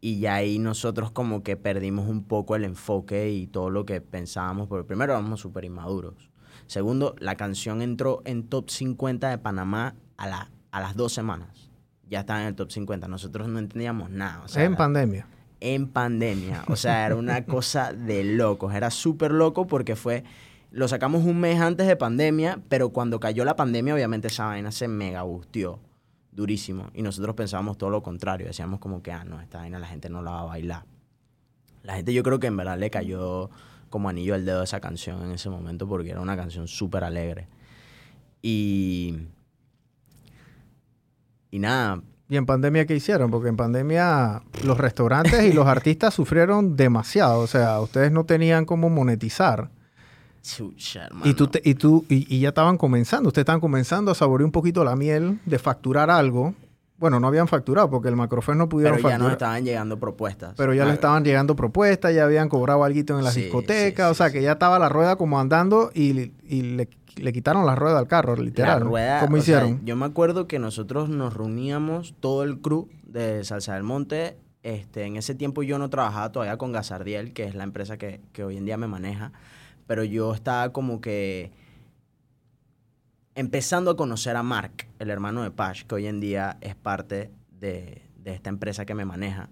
[0.00, 4.00] Y ya ahí nosotros como que perdimos un poco el enfoque y todo lo que
[4.00, 6.30] pensábamos, porque primero éramos súper inmaduros.
[6.66, 11.70] Segundo, la canción entró en top 50 de Panamá a, la, a las dos semanas.
[12.08, 13.08] Ya estaba en el top 50.
[13.08, 14.42] Nosotros no entendíamos nada.
[14.44, 15.26] O sea, en era- pandemia.
[15.60, 16.62] en pandemia.
[16.68, 18.74] O sea, era una cosa de locos.
[18.74, 20.22] Era súper loco porque fue.
[20.70, 24.70] Lo sacamos un mes antes de pandemia, pero cuando cayó la pandemia, obviamente esa vaina
[24.70, 25.80] se mega busteó.
[26.38, 26.88] Durísimo.
[26.94, 28.46] Y nosotros pensábamos todo lo contrario.
[28.46, 30.84] Decíamos como que, ah, no, esta vaina la gente no la va a bailar.
[31.82, 33.50] La gente, yo creo que en verdad le cayó
[33.90, 37.48] como anillo al dedo esa canción en ese momento porque era una canción súper alegre.
[38.40, 39.16] Y.
[41.50, 43.32] Y nada, ¿Y en pandemia qué hicieron?
[43.32, 47.40] Porque en pandemia los restaurantes y los artistas sufrieron demasiado.
[47.40, 49.70] O sea, ustedes no tenían cómo monetizar.
[50.56, 53.28] Chucha, Y tú, te- y tú y, y ya estaban comenzando.
[53.28, 56.54] Ustedes estaban comenzando a saborear un poquito la miel de facturar algo.
[56.98, 59.32] Bueno, no habían facturado porque el Macrofest no pudieron pero ya nos facturar.
[59.36, 60.54] estaban llegando propuestas.
[60.56, 64.06] pero ya le estaban llegando propuestas, ya habían cobrado algo en las Sí, discotecas.
[64.08, 67.66] sí, o sea, que ya estaba la rueda como andando y, y le, le quitaron
[67.66, 68.80] la rueda al carro, literal.
[68.80, 69.84] La rueda, ¿Cómo sea, hicieron?
[69.84, 74.36] yo me acuerdo que nosotros nos reuníamos, todo el crew de Salsa del Monte.
[74.64, 78.20] Este, en ese tiempo yo no trabajaba todavía con Gazardiel, que es la empresa que,
[78.32, 79.30] que hoy en día me maneja.
[79.88, 81.50] Pero yo estaba como que
[83.34, 87.32] empezando a conocer a Mark, el hermano de Pash, que hoy en día es parte
[87.50, 89.50] de, de esta empresa que me maneja.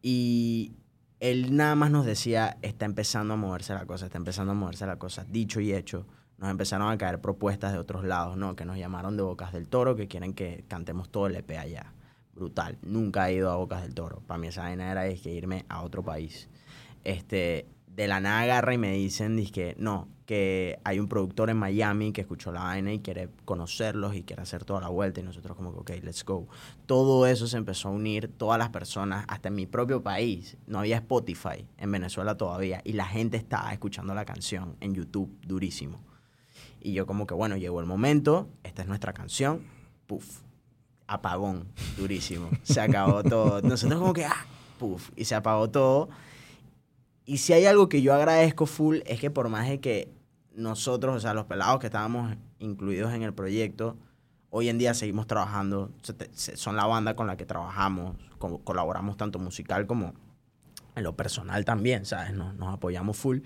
[0.00, 0.72] Y
[1.20, 4.86] él nada más nos decía, está empezando a moverse la cosa, está empezando a moverse
[4.86, 5.24] la cosa.
[5.28, 6.06] Dicho y hecho,
[6.38, 8.56] nos empezaron a caer propuestas de otros lados, ¿no?
[8.56, 11.92] Que nos llamaron de Bocas del Toro, que quieren que cantemos todo el EP allá.
[12.34, 12.78] Brutal.
[12.82, 14.22] Nunca he ido a Bocas del Toro.
[14.26, 16.48] Para mí esa vaina era es que irme a otro país.
[17.04, 21.58] Este, de la nada agarra y me dicen, que no, que hay un productor en
[21.58, 25.20] Miami que escuchó la vaina y quiere conocerlos y quiere hacer toda la vuelta.
[25.20, 26.48] Y nosotros como que, ok, let's go.
[26.86, 30.56] Todo eso se empezó a unir, todas las personas, hasta en mi propio país.
[30.66, 32.80] No había Spotify en Venezuela todavía.
[32.84, 36.00] Y la gente estaba escuchando la canción en YouTube durísimo.
[36.80, 39.62] Y yo como que, bueno, llegó el momento, esta es nuestra canción,
[40.06, 40.40] puf,
[41.06, 43.60] apagón, durísimo, se acabó todo.
[43.62, 44.46] Nosotros como que, ah,
[44.78, 46.08] puf, y se apagó todo.
[47.24, 50.08] Y si hay algo que yo agradezco full es que por más de que
[50.54, 53.96] nosotros, o sea, los pelados que estábamos incluidos en el proyecto,
[54.50, 55.90] hoy en día seguimos trabajando,
[56.34, 60.14] son la banda con la que trabajamos, co- colaboramos tanto musical como
[60.94, 62.34] en lo personal también, ¿sabes?
[62.34, 63.38] Nos, nos apoyamos full.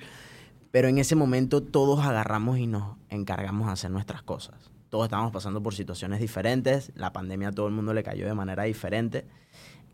[0.73, 4.57] Pero en ese momento todos agarramos y nos encargamos de hacer nuestras cosas.
[4.89, 6.91] Todos estábamos pasando por situaciones diferentes.
[6.97, 9.27] La pandemia a todo el mundo le cayó de manera diferente.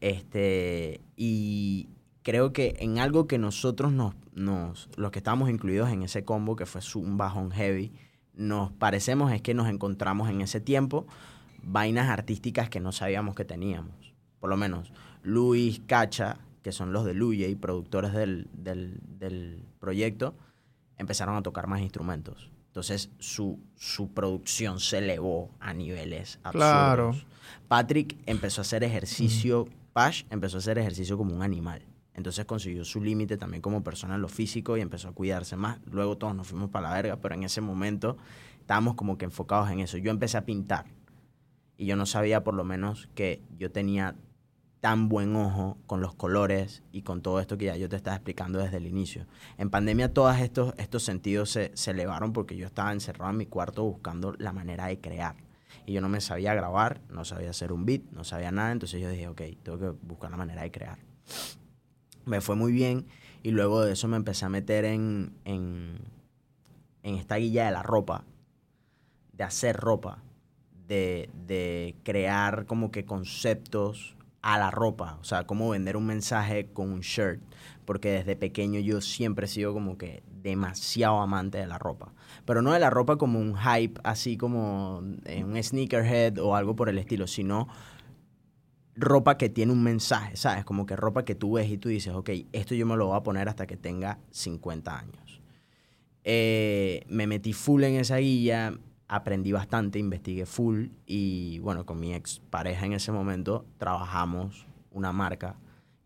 [0.01, 1.89] Este, y
[2.23, 6.57] creo que en algo que nosotros nos, nos, los que estábamos incluidos en ese combo,
[6.57, 7.93] que fue un bajón heavy,
[8.35, 11.07] nos parecemos es que nos encontramos en ese tiempo
[11.63, 14.15] vainas artísticas que no sabíamos que teníamos.
[14.41, 19.65] Por lo menos Luis, Cacha, que son los de Luye y productores del, del, del
[19.81, 20.35] proyecto,
[20.97, 22.51] empezaron a tocar más instrumentos.
[22.69, 26.71] Entonces su, su producción se elevó a niveles absurdos.
[26.71, 27.15] Claro.
[27.69, 31.83] Patrick empezó a hacer ejercicio, Pash empezó a hacer ejercicio como un animal.
[32.15, 35.79] Entonces consiguió su límite también como persona en lo físico y empezó a cuidarse más.
[35.91, 38.17] Luego todos nos fuimos para la verga, pero en ese momento
[38.61, 39.97] estábamos como que enfocados en eso.
[39.99, 40.87] Yo empecé a pintar
[41.77, 44.15] y yo no sabía por lo menos que yo tenía
[44.81, 48.17] tan buen ojo con los colores y con todo esto que ya yo te estaba
[48.17, 49.27] explicando desde el inicio.
[49.57, 53.47] En pandemia todos estos, estos sentidos se, se elevaron porque yo estaba encerrado en mi
[53.47, 55.37] cuarto buscando la manera de crear.
[55.87, 59.01] Y yo no me sabía grabar, no sabía hacer un beat, no sabía nada, entonces
[59.01, 60.99] yo dije, ok, tengo que buscar la manera de crear.
[62.25, 63.07] Me fue muy bien
[63.43, 65.99] y luego de eso me empecé a meter en, en,
[67.03, 68.25] en esta guilla de la ropa,
[69.33, 70.23] de hacer ropa,
[70.87, 76.67] de, de crear como que conceptos a la ropa, o sea, cómo vender un mensaje
[76.73, 77.41] con un shirt,
[77.85, 82.13] porque desde pequeño yo siempre he sido como que demasiado amante de la ropa,
[82.45, 86.75] pero no de la ropa como un hype, así como eh, un sneakerhead o algo
[86.75, 87.69] por el estilo, sino
[88.95, 90.65] ropa que tiene un mensaje, ¿sabes?
[90.65, 93.17] Como que ropa que tú ves y tú dices, ok, esto yo me lo voy
[93.17, 95.41] a poner hasta que tenga 50 años.
[96.25, 98.79] Eh, me metí full en esa guía,
[99.09, 105.13] aprendí bastante, investigué full y bueno, con mi ex pareja en ese momento trabajamos una
[105.13, 105.57] marca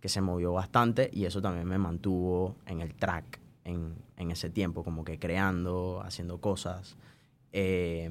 [0.01, 4.49] que se movió bastante y eso también me mantuvo en el track en, en ese
[4.49, 6.97] tiempo, como que creando, haciendo cosas.
[7.53, 8.11] Eh,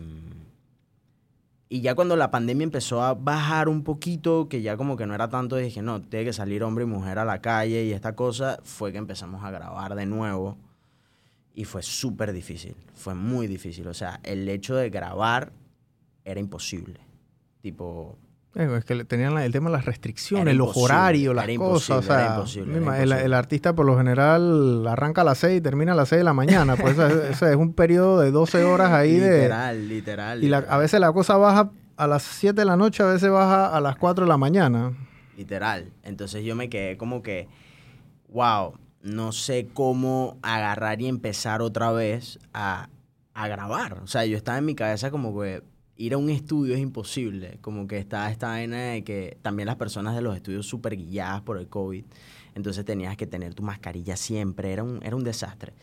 [1.76, 5.14] y ya cuando la pandemia empezó a bajar un poquito, que ya como que no
[5.14, 8.16] era tanto, dije, no, tiene que salir hombre y mujer a la calle y esta
[8.16, 10.58] cosa, fue que empezamos a grabar de nuevo.
[11.54, 13.90] Y fue súper difícil, fue muy difícil.
[13.90, 15.52] O sea, el hecho de grabar
[16.24, 17.02] era imposible.
[17.62, 18.18] Tipo,
[18.56, 21.98] es que tenían el tema de las restricciones, los horarios, las cosas.
[21.98, 22.44] O sea,
[23.02, 26.24] el, artista por lo general arranca a las 6 y termina a las 6 de
[26.24, 26.78] la mañana.
[26.78, 26.98] Pues
[27.32, 29.42] ese, es un periodo de 12 horas ahí de...
[29.42, 30.44] Literal, literal.
[30.44, 33.76] Y a veces la cosa baja a las 7 de la noche, a veces baja
[33.76, 34.94] a las 4 de la mañana.
[35.36, 35.92] Literal.
[36.04, 37.50] Entonces yo me quedé como que,
[38.30, 42.88] wow, no sé cómo agarrar y empezar otra vez a,
[43.34, 44.00] a grabar.
[44.02, 45.62] O sea, yo estaba en mi cabeza como que
[45.98, 47.58] ir a un estudio es imposible.
[47.62, 51.42] Como que está esta vaina de que también las personas de los estudios súper guiadas
[51.42, 52.06] por el COVID.
[52.56, 54.72] Entonces tenías que tener tu mascarilla siempre.
[54.72, 55.74] Era un, era un desastre.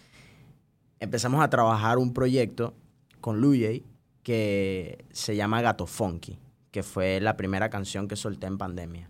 [1.00, 2.74] Empezamos a trabajar un proyecto
[3.20, 3.84] con Lujay
[4.22, 6.38] que se llama Gato Funky,
[6.70, 9.08] que fue la primera canción que solté en pandemia.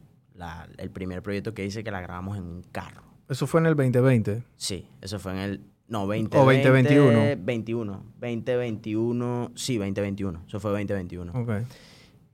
[0.79, 3.03] el primer proyecto que hice que la grabamos en un carro.
[3.29, 4.43] ¿Eso fue en el 2020?
[4.57, 7.45] Sí, eso fue en el no, 20, o 2021.
[7.45, 8.05] 21.
[8.19, 9.53] 2021.
[9.55, 10.45] Sí, 2021.
[10.47, 11.33] Eso fue 2021.
[11.33, 11.51] Ok.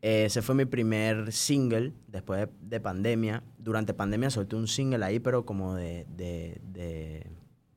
[0.01, 3.43] Eh, ese fue mi primer single después de, pandemia.
[3.59, 7.27] Durante pandemia solté un single ahí, pero como de, de, de,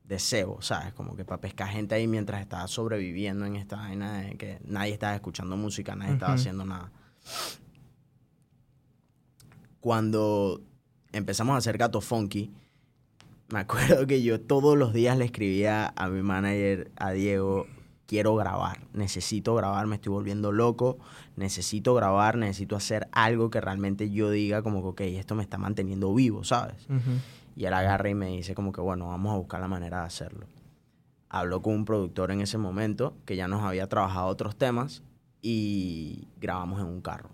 [0.04, 0.92] de cebo, ¿sabes?
[0.92, 4.92] Como que para pescar gente ahí mientras estaba sobreviviendo en esta vaina de que nadie
[4.92, 6.92] estaba escuchando música, nadie estaba haciendo nada.
[9.80, 10.62] Cuando
[11.12, 12.52] empezamos a hacer Gato Funky,
[13.52, 17.66] me acuerdo que yo todos los días le escribía a mi manager, a Diego,
[18.06, 20.96] quiero grabar, necesito grabar, me estoy volviendo loco,
[21.36, 25.58] necesito grabar, necesito hacer algo que realmente yo diga como que, ok, esto me está
[25.58, 26.86] manteniendo vivo, ¿sabes?
[27.54, 30.06] Y él agarra y me dice como que, bueno, vamos a buscar la manera de
[30.06, 30.46] hacerlo.
[31.28, 35.02] Habló con un productor en ese momento que ya nos había trabajado otros temas
[35.42, 37.28] y grabamos en un carro.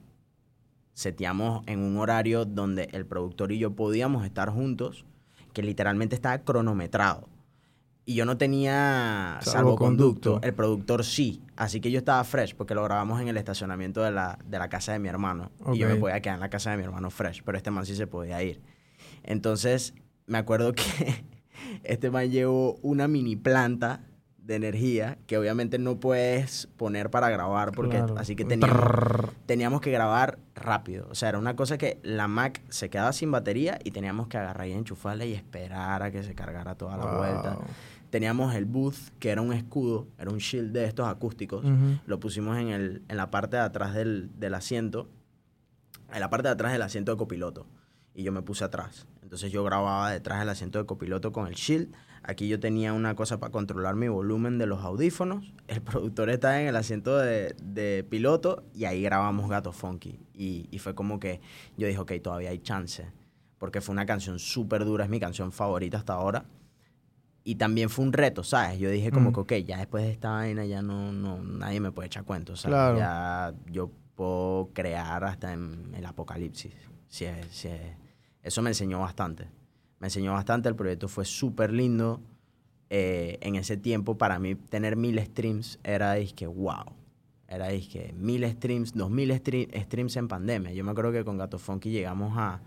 [0.95, 5.05] Seteamos en un horario donde el productor y yo podíamos estar juntos
[5.59, 7.29] que literalmente estaba cronometrado.
[8.05, 10.38] Y yo no tenía salvoconducto.
[10.40, 11.42] El productor sí.
[11.57, 14.68] Así que yo estaba fresh porque lo grabamos en el estacionamiento de la, de la
[14.68, 15.51] casa de mi hermano.
[15.73, 17.42] Y yo me podía quedar en la casa de mi hermano fresh.
[17.44, 18.62] Pero este man sí se podía ir.
[19.25, 19.94] Entonces,
[20.27, 20.85] me acuerdo que
[21.83, 24.08] este man llevó una mini planta
[24.49, 28.81] de energía que obviamente no puedes poner para grabar porque así que teníamos,
[29.45, 31.07] teníamos, que grabar rápido.
[31.11, 34.39] O sea, era una cosa que la Mac se quedaba sin batería y teníamos que
[34.39, 37.59] agarrar y enchufarla y esperar a que se cargara toda la vuelta.
[38.09, 41.63] Teníamos el booth, que era un escudo, era un shield de estos acústicos.
[42.07, 45.11] Lo pusimos en, el, en la parte de atrás del, del asiento,
[46.11, 47.67] en la parte de atrás del asiento de copiloto.
[48.15, 49.07] Y yo me puse atrás.
[49.23, 51.95] Entonces yo grababa detrás del asiento de copiloto con el shield
[52.29, 55.51] Aquí yo tenía una cosa para controlar mi volumen de los audífonos.
[55.67, 60.21] El productor está en el asiento de, piloto y ahí grabamos Gato Funky.
[60.35, 61.41] Y, fue como que
[61.79, 63.11] yo dije, ok, todavía hay chance.
[63.57, 66.45] Porque fue una canción súper dura, es mi canción favorita hasta ahora.
[67.45, 68.79] Y también fue un reto, ¿sabes?
[68.79, 69.33] Yo dije como mm.
[69.33, 72.61] que, ok, ya después de esta vaina ya no, no nadie me puede echar cuentos.
[72.61, 72.99] ¿sabes?
[72.99, 76.75] Ya yo puedo crear hasta en el apocalipsis.
[77.09, 77.25] Si
[78.43, 79.49] eso me enseñó bastante
[80.01, 82.21] me enseñó bastante, el proyecto fue súper lindo.
[82.91, 86.95] Eh, en ese tiempo para mí tener mil streams era que wow.
[87.47, 90.73] Era que mil streams, dos mil streams en pandemia.
[90.73, 92.61] Yo me acuerdo que con Gato Funky llegamos a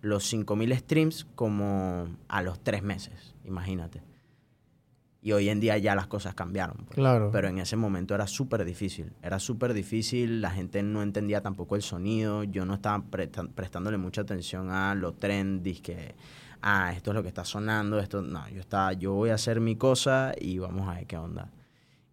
[0.00, 4.02] los cinco mil streams como a los tres meses, imagínate.
[5.22, 6.84] Y hoy en día ya las cosas cambiaron.
[6.84, 6.96] Pues.
[6.96, 7.30] Claro.
[7.32, 9.12] Pero en ese momento era súper difícil.
[9.22, 13.02] Era súper difícil, la gente no entendía tampoco el sonido, yo no estaba
[13.54, 16.14] prestándole mucha atención a los trends, que
[16.64, 19.60] ah, esto es lo que está sonando, esto, no, yo, estaba, yo voy a hacer
[19.60, 21.52] mi cosa y vamos a ver qué onda.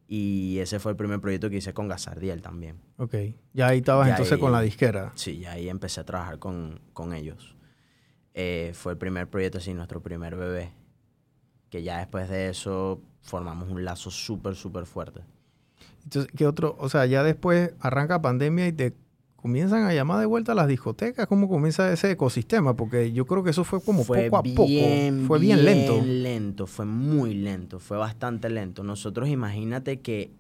[0.08, 2.82] Y ese fue el primer proyecto que hice con Gazardiel también.
[2.98, 3.16] Ok.
[3.54, 5.14] Ya ahí estabas entonces con la disquera.
[5.16, 7.56] Sí, ya ahí empecé a trabajar con, con ellos.
[8.34, 10.74] Eh, fue el primer proyecto, así, nuestro primer bebé.
[11.70, 15.22] Que ya después de eso formamos un lazo súper, súper fuerte.
[16.04, 16.76] Entonces, ¿qué otro?
[16.78, 18.98] O sea, ya después arranca pandemia y te
[19.42, 22.76] comienzan a llamar de vuelta a las discotecas, ¿cómo comienza ese ecosistema?
[22.76, 24.66] Porque yo creo que eso fue como poco a poco,
[25.28, 26.02] fue bien, lento.
[26.06, 28.84] lento, fue muy lento, fue bastante lento.
[28.84, 30.32] Nosotros imagínate que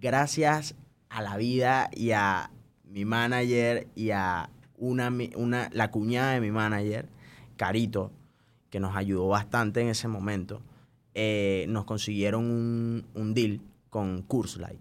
[0.00, 0.74] gracias
[1.08, 2.50] a la vida y a
[2.84, 7.08] mi manager y a una, una, la cuñada de mi manager,
[7.56, 8.10] Carito,
[8.70, 10.60] que nos ayudó bastante en ese momento,
[11.14, 14.78] eh, nos consiguieron un, un deal con Curse Light.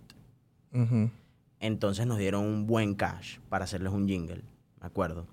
[1.59, 4.43] Entonces nos dieron un buen cash para hacerles un jingle,
[4.79, 5.27] me acuerdo.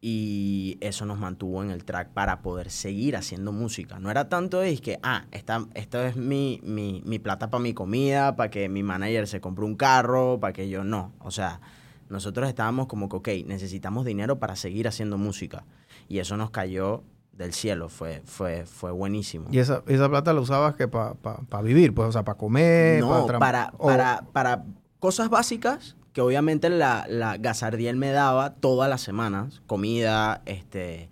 [0.00, 3.98] Y eso nos mantuvo en el track para poder seguir haciendo música.
[3.98, 7.72] No era tanto es que, ah, esta, esto es mi, mi, mi plata para mi
[7.72, 11.12] comida, para que mi manager se compre un carro, para que yo no.
[11.20, 11.60] O sea,
[12.08, 15.64] nosotros estábamos como que, ok, necesitamos dinero para seguir haciendo música.
[16.08, 19.48] Y eso nos cayó del cielo, fue, fue, fue buenísimo.
[19.50, 21.94] ¿Y esa, esa plata la usabas que para vivir?
[21.94, 24.64] Pues, o sea, para comer, no, para, para, para,
[25.06, 31.08] cosas básicas que obviamente la, la Gazardiel me daba todas las semanas, comida, este,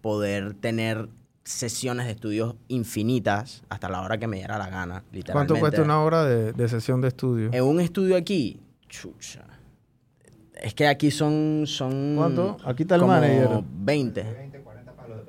[0.00, 1.08] poder tener
[1.44, 5.32] sesiones de estudios infinitas hasta la hora que me diera la gana, literalmente.
[5.32, 7.50] ¿Cuánto cuesta una hora de, de sesión de estudio?
[7.52, 9.44] En un estudio aquí, chucha.
[10.60, 11.62] Es que aquí son...
[11.66, 12.56] son ¿Cuánto?
[12.64, 13.62] Aquí está el como manager.
[13.62, 14.22] 20.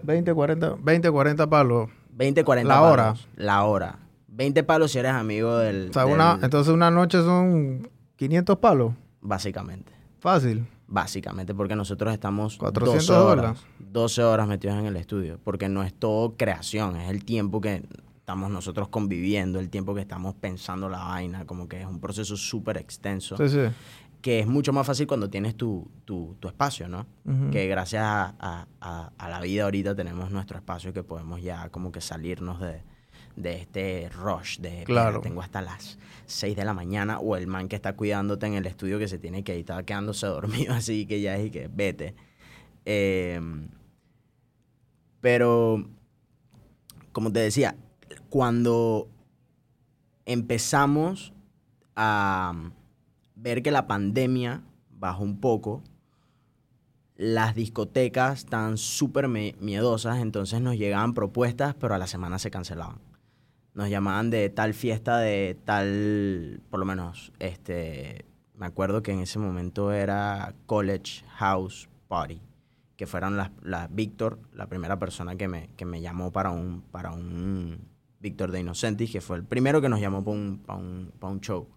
[0.01, 1.89] 20, 40, 20, 40 palos.
[2.13, 3.03] 20, 40 La hora.
[3.13, 3.27] palos.
[3.35, 3.99] La hora.
[4.29, 5.89] 20 palos si eres amigo del...
[5.91, 8.93] O sea, del- una, entonces una noche son 500 palos.
[9.21, 9.93] Básicamente.
[10.19, 10.67] Fácil.
[10.87, 13.61] Básicamente, porque nosotros estamos 400 12 horas, dólares.
[13.91, 17.83] 12 horas metidos en el estudio, porque no es todo creación, es el tiempo que
[18.19, 22.37] estamos nosotros conviviendo, el tiempo que estamos pensando la vaina, como que es un proceso
[22.37, 23.59] súper extenso, Sí, sí.
[24.21, 27.05] que es mucho más fácil cuando tienes tu, tu, tu espacio, ¿no?
[27.51, 31.67] Que gracias a, a- a- a la vida ahorita tenemos nuestro espacio que podemos ya
[31.69, 32.81] como que salirnos de,
[33.37, 35.19] de este rush de Claro.
[35.19, 38.55] "Mira, tengo hasta las 6 de la mañana o el man que está cuidándote en
[38.55, 40.27] el estudio que se tiene que ir, está quedándose
[40.67, 42.15] dormido así que ya es y que vete.
[42.85, 43.39] Eh,
[45.21, 45.87] pero,
[47.11, 47.75] como te decía,
[48.29, 49.07] cuando
[50.25, 51.33] empezamos
[51.95, 52.53] a
[53.35, 55.83] ver que la pandemia bajó un poco,
[57.15, 63.06] las discotecas están súper miedosas, entonces nos llegaban propuestas, pero a la semana se cancelaban.
[63.77, 69.19] Nos llamaban de tal fiesta, de tal, por lo menos, este, me acuerdo que en
[69.19, 72.41] ese momento era College House Party,
[72.95, 76.81] que fueron las, las Víctor, la primera persona que me, que me llamó para un,
[76.89, 77.77] para un
[78.19, 81.33] Víctor de Innocentis, que fue el primero que nos llamó para un, para un, para
[81.33, 81.67] un show.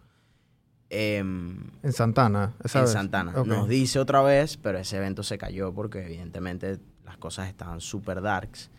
[0.88, 2.54] Em, En Santana.
[2.64, 2.92] esa en vez.
[2.94, 3.32] Santana.
[3.44, 8.22] Nos dice otra vez, pero ese evento se cayó porque evidentemente las cosas estaban súper
[8.22, 8.70] darks.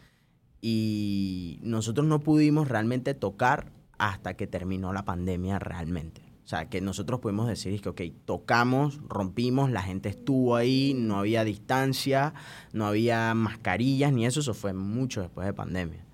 [0.61, 6.21] Y nosotros no pudimos realmente tocar hasta que terminó la pandemia realmente.
[6.43, 10.93] O sea, que nosotros pudimos decir es que, ok, tocamos, rompimos, la gente estuvo ahí,
[10.97, 12.33] no había distancia,
[12.73, 16.05] no había mascarillas ni eso, eso fue mucho después de pandemia.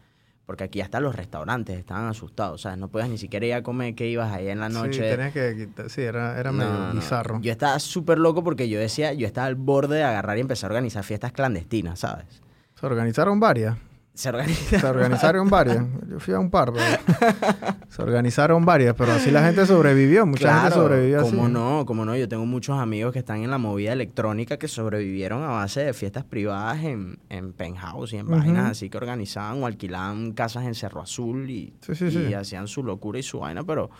[0.46, 2.78] Porque aquí hasta los restaurantes estaban asustados, ¿sabes?
[2.78, 4.94] No podías ni siquiera ir a comer, que ibas ahí en la noche.
[4.94, 6.94] Sí, tenías que quitar- sí, era, era No, medio no.
[6.94, 7.42] bizarro.
[7.42, 10.70] Yo estaba súper loco porque yo decía, yo estaba al borde de agarrar y empezar
[10.72, 12.42] a organizar fiestas clandestinas, ¿sabes?
[12.80, 13.78] Se organizaron varias.
[14.18, 14.80] Se organiza.
[14.80, 15.86] Se organizaron varias.
[16.10, 16.86] Yo fui a un par, pero
[17.90, 20.26] se organizaron varias, pero así la gente sobrevivió.
[20.26, 21.36] Mucha gente sobrevivió así.
[21.36, 21.86] ¿Cómo no?
[21.86, 22.16] ¿Cómo no?
[22.18, 25.94] Yo tengo muchos amigos que están en la movida electrónica que sobrevivieron a base de
[25.94, 28.38] fiestas privadas en, en penthouse y en Ujú.
[28.40, 32.34] vainas así que organizaban o alquilaban casas en Cerro Azul y, Sí, sí, y sí.
[32.34, 33.92] hacían su locura y su vaina, pero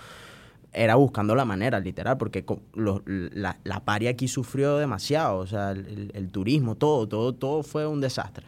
[0.74, 5.72] era buscando la manera, literal, porque los- la, la pari aquí sufrió demasiado, o sea,
[5.72, 8.48] el, el- el turismo, todo, todo, todo fue un desastre.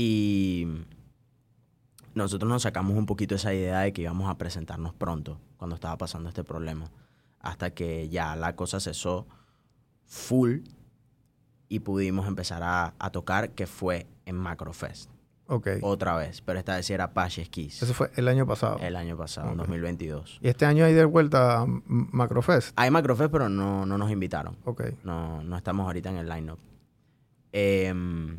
[0.00, 0.68] Y
[2.14, 5.98] nosotros nos sacamos un poquito esa idea de que íbamos a presentarnos pronto cuando estaba
[5.98, 6.88] pasando este problema.
[7.40, 9.26] Hasta que ya la cosa cesó
[10.06, 10.58] full
[11.68, 15.10] y pudimos empezar a, a tocar, que fue en Macrofest.
[15.48, 15.66] Ok.
[15.82, 17.82] Otra vez, pero esta vez sí era Pache Skis.
[17.82, 18.78] Eso fue el año pasado.
[18.78, 19.66] El año pasado, en Ok.
[19.66, 20.38] 2022.
[20.40, 22.72] Y este año hay de vuelta Macrofest.
[22.76, 24.56] Hay Macrofest, pero no, no nos invitaron.
[24.64, 24.82] Ok.
[25.02, 26.60] No, no estamos ahorita en el lineup.
[27.50, 28.38] Em,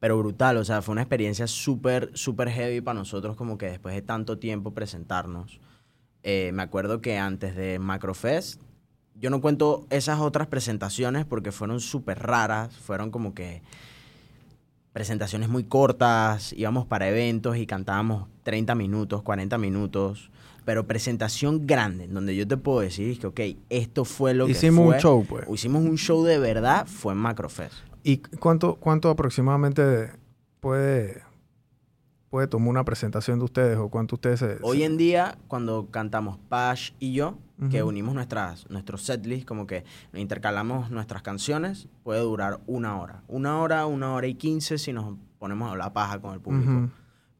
[0.00, 3.94] pero brutal, o sea, fue una experiencia súper, súper heavy para nosotros, como que después
[3.94, 5.60] de tanto tiempo presentarnos.
[6.22, 8.60] Eh, me acuerdo que antes de Macrofest,
[9.14, 13.62] yo no cuento esas otras presentaciones porque fueron súper raras, fueron como que
[14.92, 20.30] presentaciones muy cortas, íbamos para eventos y cantábamos 30 minutos, 40 minutos,
[20.64, 24.94] pero presentación grande, donde yo te puedo decir que, ok, esto fue lo que Hicimos
[24.94, 25.46] un show, pues.
[25.52, 27.87] Hicimos un show de verdad, fue en Macrofest.
[28.02, 30.10] ¿Y cuánto, cuánto aproximadamente
[30.60, 31.22] puede,
[32.30, 34.58] puede tomar una presentación de ustedes o cuánto ustedes se...
[34.62, 37.38] Hoy se- en día, cuando cantamos Pash y yo,
[37.70, 39.84] que unimos nuestras, nuestros setlist, como que
[40.14, 43.24] intercalamos nuestras canciones, puede durar una hora.
[43.26, 46.88] Una hora, una hora y quince si nos ponemos a hablar paja con el público.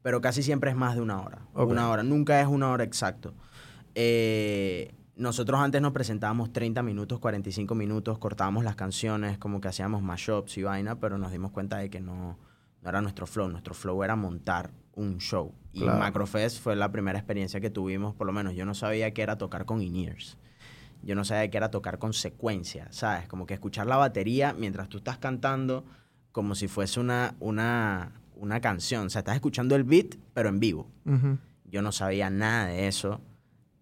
[0.01, 1.39] Pero casi siempre es más de una hora.
[1.53, 3.33] Una hora, nunca es una hora exacto.
[3.95, 10.01] Eh, nosotros antes nos presentábamos 30 minutos, 45 minutos, cortábamos las canciones, como que hacíamos
[10.01, 12.39] mashups y vaina, pero nos dimos cuenta de que no,
[12.81, 13.49] no era nuestro flow.
[13.49, 15.53] Nuestro flow era montar un show.
[15.73, 15.99] Y Claro.
[15.99, 19.37] Macrofest fue la primera experiencia que tuvimos, por lo menos yo no sabía que era
[19.37, 20.37] tocar con in-ears.
[21.03, 23.27] Yo no sabía que era tocar con secuencia, ¿sabes?
[23.27, 25.85] Como que escuchar la batería mientras tú estás cantando
[26.31, 29.07] como si fuese una, una, una canción.
[29.07, 30.89] O sea, estás escuchando el beat, pero en vivo.
[31.65, 33.21] Yo no sabía nada de eso.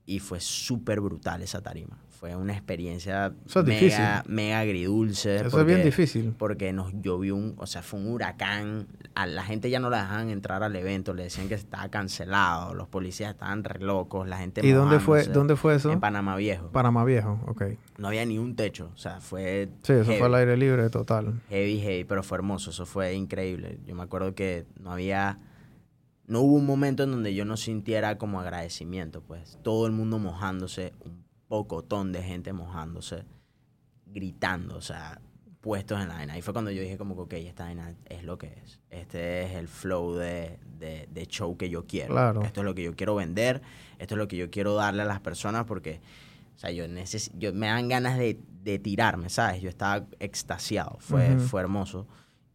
[0.08, 1.98] Y fue súper brutal esa tarima.
[2.20, 4.06] Fue una experiencia Eso es mega, difícil.
[4.34, 5.36] mega agridulce.
[5.36, 6.34] Eso es bien difícil.
[6.36, 8.88] Porque nos llovió un, o sea, fue un huracán.
[9.14, 12.74] A la gente ya no la dejaban entrar al evento, le decían que estaba cancelado,
[12.74, 15.92] los policías estaban re locos, la gente ¿Y dónde fue, dónde fue eso?
[15.92, 16.72] En Panamá Viejo.
[16.72, 17.64] Panamá Viejo, ok.
[18.00, 20.90] no había ni un techo, o sea, fue Sí, eso heavy, fue al aire libre
[20.90, 21.40] total.
[21.50, 23.78] heavy, heavy, pero fue hermoso, eso fue increíble.
[23.86, 25.38] Yo me acuerdo que no había,
[26.28, 30.20] no hubo un momento en donde yo no sintiera como agradecimiento, pues, todo el mundo
[30.20, 33.24] mojándose, un pocotón de gente mojándose,
[34.06, 35.22] gritando, o sea,
[35.62, 36.34] puestos en la vaina.
[36.34, 38.80] Ahí fue cuando yo dije como que, ok, esta vaina es lo que es.
[38.90, 42.14] Este es el flow de, de, de show que yo quiero.
[42.14, 42.42] Claro.
[42.44, 43.62] Esto es lo que yo quiero vender,
[43.98, 46.02] esto es lo que yo quiero darle a las personas porque,
[46.56, 49.62] o sea, yo, neces yo me dan ganas de, de tirarme, ¿sabes?
[49.62, 51.40] Yo estaba extasiado, fue, Ujú.
[51.46, 52.08] fue hermoso.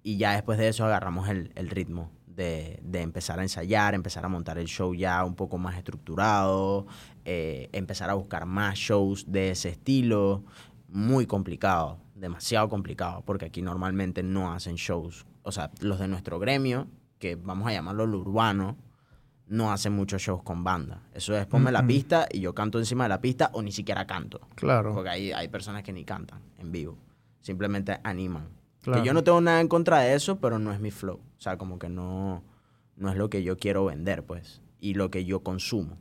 [0.02, 4.24] Y ya después de eso agarramos el, el ritmo de, de empezar a ensayar, empezar
[4.24, 6.86] a montar el show ya un poco más estructurado,
[7.24, 10.44] eh, empezar a buscar más shows de ese estilo.
[10.88, 15.24] Muy complicado, demasiado complicado, porque aquí normalmente no hacen shows.
[15.42, 16.86] O sea, los de nuestro gremio,
[17.18, 18.76] que vamos a llamarlo lo urbano,
[19.46, 21.02] no hacen muchos shows con banda.
[21.14, 24.06] Eso es ponme la pista y yo canto encima de la pista o ni siquiera
[24.06, 24.40] canto.
[24.54, 24.94] Claro.
[24.94, 26.96] Porque hay, hay personas que ni cantan en vivo.
[27.40, 28.61] Simplemente animan.
[28.82, 29.00] Claro.
[29.00, 31.16] Que yo no tengo nada en contra de eso, pero no es mi flow.
[31.16, 32.42] O sea, como que no,
[32.96, 34.60] no es lo que yo quiero vender, pues.
[34.80, 35.96] Y lo que yo consumo.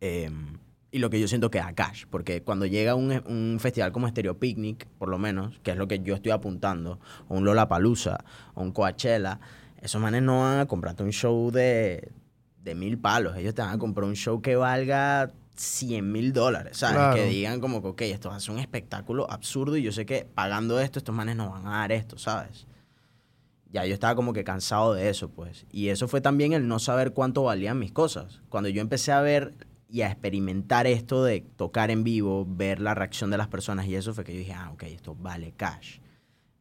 [0.00, 0.58] Em,
[0.90, 2.04] y lo que yo siento que da cash.
[2.08, 5.88] Porque cuando llega un, un festival como Stereo Picnic, por lo menos, que es lo
[5.88, 8.18] que yo estoy apuntando, o un Lollapalooza,
[8.54, 9.40] o un Coachella,
[9.80, 12.12] esos manes no van a comprarte un show de,
[12.62, 13.36] de mil palos.
[13.36, 16.96] Ellos te van a comprar un show que valga 100 mil dólares, ¿sabes?
[16.96, 17.16] Claro.
[17.16, 20.80] Que digan como que, ok, esto ser un espectáculo absurdo y yo sé que pagando
[20.80, 22.66] esto, estos manes nos van a dar esto, ¿sabes?
[23.70, 25.66] Ya yo estaba como que cansado de eso, pues.
[25.70, 28.40] Y eso fue también el no saber cuánto valían mis cosas.
[28.48, 29.54] Cuando yo empecé a ver
[29.90, 33.94] y a experimentar esto de tocar en vivo, ver la reacción de las personas y
[33.94, 35.98] eso fue que yo dije, ah, ok, esto vale cash.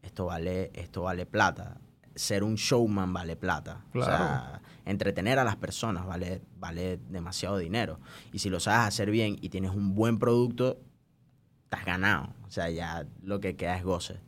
[0.01, 1.77] Esto vale, esto vale plata.
[2.15, 3.85] Ser un showman vale plata.
[3.93, 4.59] O sea, Claro.
[4.87, 7.99] Entretener a las personas vale, vale demasiado dinero.
[8.31, 10.79] Y si lo sabes hacer bien y tienes un buen producto,
[11.65, 12.33] estás ganado.
[12.45, 14.19] O sea, ya lo que queda es goce.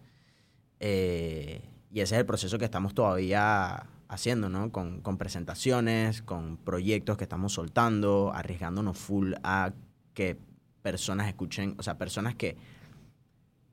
[0.80, 4.72] Eh, y ese es el proceso que estamos todavía haciendo, ¿no?
[4.72, 9.72] Con, con presentaciones, con proyectos que estamos soltando, arriesgándonos full a
[10.14, 10.38] que
[10.82, 12.58] personas escuchen, o sea, personas que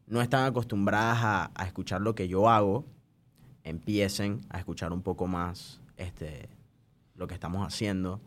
[0.07, 2.85] no están acostumbradas a, a escuchar lo que yo hago,
[3.65, 6.49] empiecen a escuchar un poco más este,
[7.17, 8.21] lo que estamos haciendo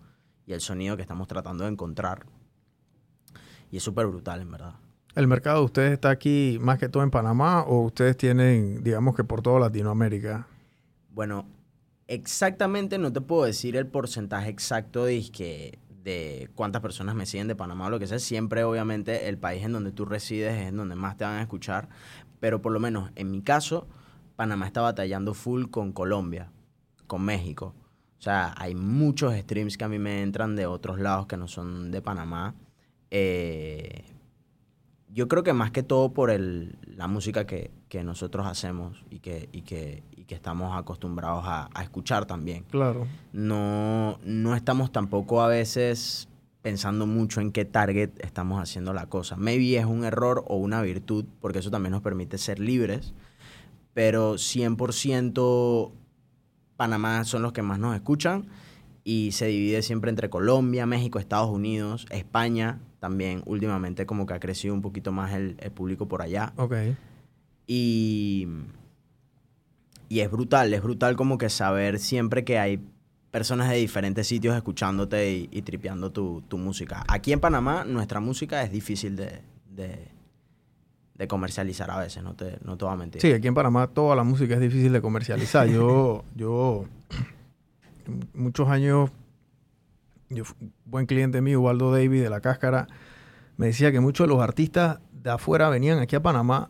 [0.45, 2.25] y el sonido que estamos tratando de encontrar.
[3.71, 4.75] Y es súper brutal, en verdad.
[5.15, 9.15] ¿El mercado de ustedes está aquí más que todo en Panamá o ustedes tienen, digamos
[9.15, 10.47] que por toda Latinoamérica?
[11.11, 11.45] Bueno,
[12.07, 17.47] exactamente no te puedo decir el porcentaje exacto de, que- de cuántas personas me siguen
[17.47, 18.19] de Panamá o lo que sea.
[18.19, 21.41] Siempre, obviamente, el país en donde tú resides es en donde más te van a
[21.41, 21.89] escuchar.
[22.39, 23.87] Pero por lo menos en mi caso,
[24.35, 26.51] Panamá está batallando full con Colombia,
[27.07, 27.75] con México.
[28.19, 31.47] O sea, hay muchos streams que a mí me entran de otros lados que no
[31.47, 32.53] son de Panamá.
[33.11, 34.03] Eh,
[35.07, 39.19] yo creo que más que todo por el, la música que, que nosotros hacemos y
[39.19, 42.65] que, y que, y que estamos acostumbrados a, a escuchar también.
[42.69, 43.07] Claro.
[43.31, 46.27] No, no estamos tampoco a veces
[46.61, 49.37] pensando mucho en qué target estamos haciendo la cosa.
[49.37, 53.13] Maybe es un error o una virtud, porque eso también nos permite ser libres,
[53.93, 55.91] pero 100%
[56.79, 58.47] Panamá son los que más nos escuchan
[59.03, 64.39] y se divide siempre entre Colombia, México, Estados Unidos, España también últimamente como que ha
[64.39, 66.53] crecido un poquito más el, el público por allá.
[66.55, 66.73] Ok.
[67.67, 68.47] Y,
[70.07, 72.79] y es brutal, es brutal como que saber siempre que hay
[73.29, 77.03] personas de diferentes sitios escuchándote y, y tripeando tu, tu música.
[77.09, 80.07] Aquí en Panamá nuestra música es difícil de, de,
[81.19, 83.21] de comercializar a veces, no te, no te voy a mentir.
[83.21, 85.67] Sí, aquí en Panamá toda la música es difícil de comercializar.
[85.67, 86.85] Yo, yo,
[88.33, 89.11] muchos años,
[90.29, 92.87] yo, un buen cliente mío, Waldo David de La Cáscara,
[93.57, 96.69] me decía que muchos de los artistas de afuera venían aquí a Panamá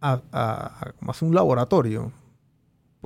[0.00, 2.12] a, a- a como hacer un laboratorio.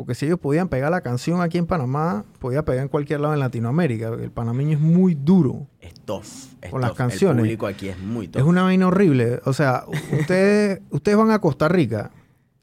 [0.01, 3.35] Porque si ellos podían pegar la canción aquí en Panamá, podía pegar en cualquier lado
[3.35, 4.09] en Latinoamérica.
[4.09, 5.67] El panameño es muy duro.
[5.79, 6.25] Es tough.
[6.63, 7.37] es Con las canciones.
[7.37, 8.41] El público aquí es muy tough.
[8.41, 9.43] Es una vaina horrible.
[9.45, 9.85] O sea,
[10.19, 12.13] ustedes, ustedes van a Costa Rica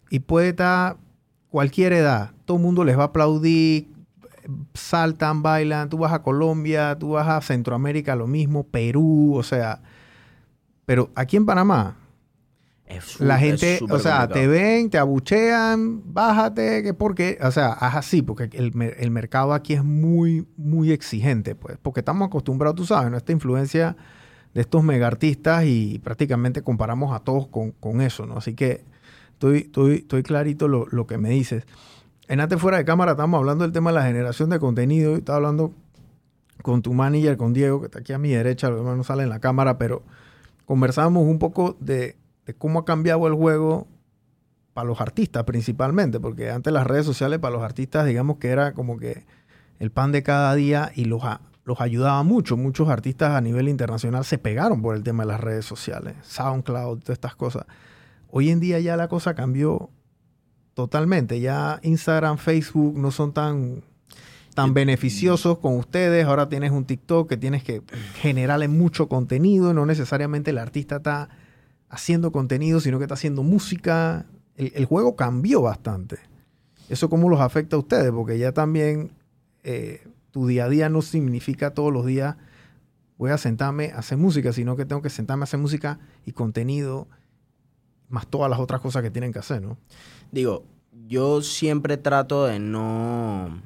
[0.10, 0.98] y puede estar
[1.52, 2.32] cualquier edad.
[2.46, 3.88] Todo el mundo les va a aplaudir,
[4.74, 5.90] saltan, bailan.
[5.90, 9.84] Tú vas a Colombia, tú vas a Centroamérica, lo mismo, Perú, o sea.
[10.86, 11.98] Pero aquí en Panamá,
[12.88, 14.34] Es La gente, o sea, complicado.
[14.34, 19.54] te ven, te abuchean, bájate, que porque, o sea, haz así, porque el, el mercado
[19.54, 23.18] aquí es muy, muy exigente, pues, porque estamos acostumbrados, tú sabes, ¿no?
[23.18, 23.98] Esta influencia
[24.54, 28.38] de estos mega artistas y prácticamente comparamos a todos con, con eso, ¿no?
[28.38, 28.86] Así que
[29.34, 31.66] estoy, estoy, estoy clarito lo, lo que me dices.
[32.30, 35.20] En antes fuera de cámara estamos hablando del tema de la generación de contenido y
[35.20, 35.74] estaba hablando
[36.62, 39.24] con tu manager, con Diego, que está aquí a mi derecha, lo demás no sale
[39.24, 40.04] en la cámara, pero
[40.66, 42.16] conversábamos un poco de,
[42.48, 43.88] de cómo ha cambiado el juego
[44.74, 48.74] para los artistas principalmente, porque antes las redes sociales para los artistas, digamos que era
[48.74, 49.26] como que
[49.80, 52.56] el pan de cada día y los, a- los ayudaba mucho.
[52.58, 57.00] Muchos artistas a nivel internacional se pegaron por el tema de las redes sociales, SoundCloud,
[57.00, 57.66] todas estas cosas.
[58.30, 59.90] Hoy en día ya la cosa cambió
[60.74, 61.40] totalmente.
[61.40, 63.84] Ya Instagram, Facebook no son tan,
[64.54, 66.26] tan beneficiosos con ustedes.
[66.26, 67.82] Ahora tienes un TikTok que tienes que
[68.16, 69.74] generarle mucho contenido.
[69.74, 71.30] No necesariamente el artista está
[71.90, 74.26] haciendo contenido, sino que está haciendo música.
[74.56, 76.18] El, el juego cambió bastante.
[76.90, 78.12] ¿Eso cómo los afecta a ustedes?
[78.12, 79.12] Porque ya también
[79.64, 82.38] eh, tu día a día no significa todos los días
[83.18, 86.32] voy a sentarme a hacer música, sino que tengo que sentarme a hacer música y
[86.32, 87.08] contenido,
[88.10, 89.78] más todas las otras cosas que tienen que hacer, ¿no?
[90.32, 90.64] Digo,
[91.08, 93.62] yo siempre trato de no,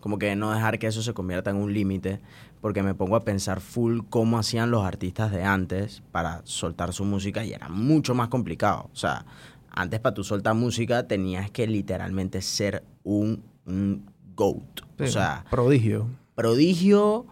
[0.00, 2.20] como que no dejar que eso se convierta en un límite,
[2.64, 7.04] porque me pongo a pensar full cómo hacían los artistas de antes para soltar su
[7.04, 8.88] música y era mucho más complicado.
[8.90, 9.26] O sea,
[9.70, 14.80] antes para tú soltar música tenías que literalmente ser un, un GOAT.
[14.98, 16.06] O sea, prodigio.
[16.34, 17.26] prodigio,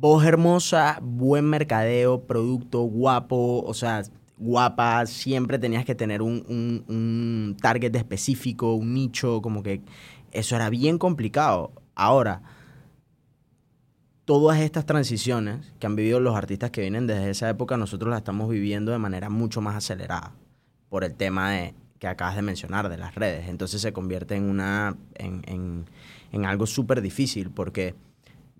[0.00, 4.02] voz hermosa, buen mercadeo, producto guapo, o sea,
[4.38, 9.82] guapa, siempre tenías que tener un, un- un target específico, un nicho, como que
[10.32, 11.70] eso era bien complicado.
[11.94, 12.42] Ahora,
[14.24, 18.18] todas estas transiciones que han vivido los artistas que vienen desde esa época, nosotros las
[18.18, 20.32] estamos viviendo de manera mucho más acelerada
[20.88, 23.48] por el tema de, que acabas de mencionar de las redes.
[23.48, 25.84] Entonces se convierte en, una, en, en-
[26.32, 27.94] en algo súper difícil porque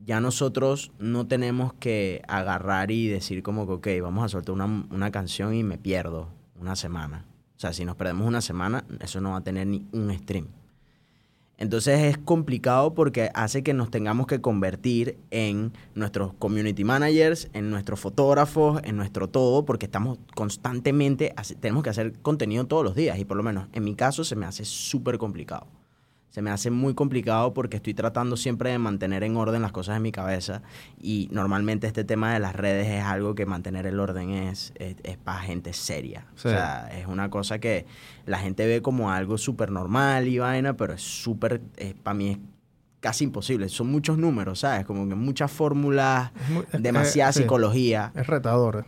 [0.04, 4.66] ya nosotros no tenemos que agarrar y decir como que, ok, vamos a soltar una,
[4.90, 6.28] una canción y me pierdo
[6.60, 7.24] una semana.
[7.56, 10.46] O sea, si nos perdemos una semana, eso no va a tener ni un stream.
[11.56, 17.70] Entonces es complicado porque hace que nos tengamos que convertir en nuestros community managers, en
[17.70, 23.18] nuestros fotógrafos, en nuestro todo, porque estamos constantemente, tenemos que hacer contenido todos los días
[23.18, 25.66] y por lo menos en mi caso se me hace súper complicado.
[26.34, 29.98] Se me hace muy complicado porque estoy tratando siempre de mantener en orden las cosas
[29.98, 30.62] en mi cabeza
[31.00, 34.96] y normalmente este tema de las redes es algo que mantener el orden es, es,
[35.04, 36.26] es para gente seria.
[36.34, 36.48] Sí.
[36.48, 37.86] O sea, es una cosa que
[38.26, 41.60] la gente ve como algo súper normal y vaina, pero es súper,
[42.02, 42.38] para mí es
[42.98, 43.68] casi imposible.
[43.68, 44.84] Son muchos números, ¿sabes?
[44.86, 46.32] Como que muchas fórmulas,
[46.76, 48.86] demasiada eh, sí, psicología Es retador.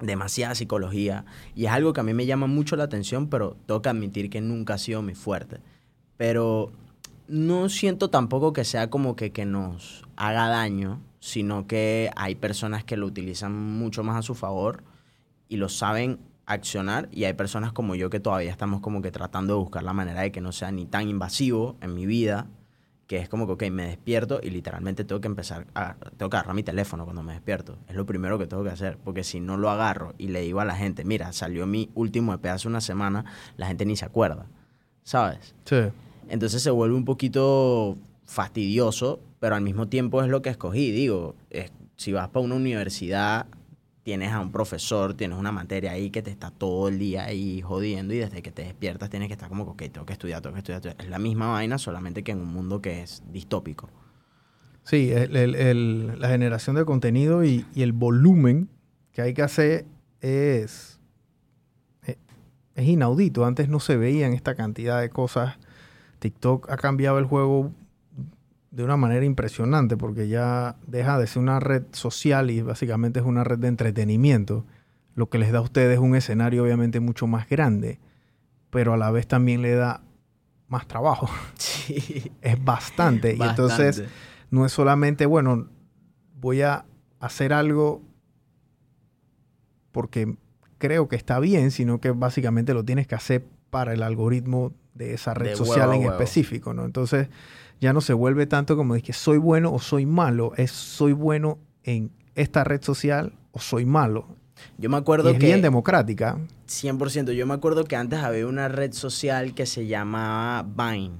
[0.00, 3.82] demasiada psicología y es algo que a mí me llama mucho la atención, pero tengo
[3.82, 5.58] que admitir que nunca ha sido mi fuerte.
[6.16, 6.72] Pero
[7.28, 12.84] no siento tampoco que sea como que, que nos haga daño, sino que hay personas
[12.84, 14.84] que lo utilizan mucho más a su favor
[15.48, 19.54] y lo saben accionar y hay personas como yo que todavía estamos como que tratando
[19.54, 22.46] de buscar la manera de que no sea ni tan invasivo en mi vida,
[23.08, 26.36] que es como que, ok, me despierto y literalmente tengo que empezar a, tengo que
[26.36, 27.78] agarrar mi teléfono cuando me despierto.
[27.88, 30.60] Es lo primero que tengo que hacer, porque si no lo agarro y le digo
[30.60, 33.24] a la gente, mira, salió mi último EP hace una semana,
[33.56, 34.46] la gente ni se acuerda,
[35.02, 35.54] ¿sabes?
[35.64, 35.90] Sí.
[36.28, 40.90] Entonces se vuelve un poquito fastidioso, pero al mismo tiempo es lo que escogí.
[40.90, 41.36] Digo,
[41.96, 43.46] si vas para una universidad,
[44.02, 47.60] tienes a un profesor, tienes una materia ahí que te está todo el día ahí
[47.60, 50.54] jodiendo y desde que te despiertas tienes que estar como, ok, tengo que estudiar, tengo
[50.54, 50.80] que estudiar.
[50.80, 51.02] tengo que-".
[51.02, 53.88] Es la misma vaina, solamente que en un mundo que es distópico.
[54.84, 58.68] Sí, la generación de contenido y, el volumen
[59.10, 59.86] que hay que hacer
[60.20, 61.00] es,
[62.04, 62.16] es,
[62.76, 63.44] es inaudito.
[63.44, 65.58] Antes no se veían esta cantidad de cosas.
[66.26, 67.70] TikTok ha cambiado el juego
[68.72, 73.26] de una manera impresionante porque ya deja de ser una red social y básicamente es
[73.26, 74.64] una red de entretenimiento.
[75.14, 78.00] Lo que les da a ustedes un escenario obviamente mucho más grande,
[78.70, 80.02] pero a la vez también le da
[80.68, 81.30] más trabajo.
[81.54, 82.32] Sí.
[82.42, 83.36] Es bastante.
[83.36, 84.02] Y entonces
[84.50, 85.68] no es solamente, bueno,
[86.34, 86.84] voy a
[87.20, 88.02] hacer algo
[89.92, 90.36] porque
[90.78, 95.14] creo que está bien, sino que básicamente lo tienes que hacer para el algoritmo de
[95.14, 96.12] esa red De social huevo en huevo.
[96.12, 96.84] específico, ¿no?
[96.84, 97.28] Entonces
[97.80, 101.12] ya no se vuelve tanto como de que soy bueno o soy malo, es soy
[101.12, 104.26] bueno en esta red social o soy malo.
[104.78, 105.46] Yo me Y acuerdo es que...
[105.46, 106.38] bien democrática.
[106.68, 107.32] 100%.
[107.32, 111.12] Yo me acuerdo que antes había una red social que se llamaba Vine.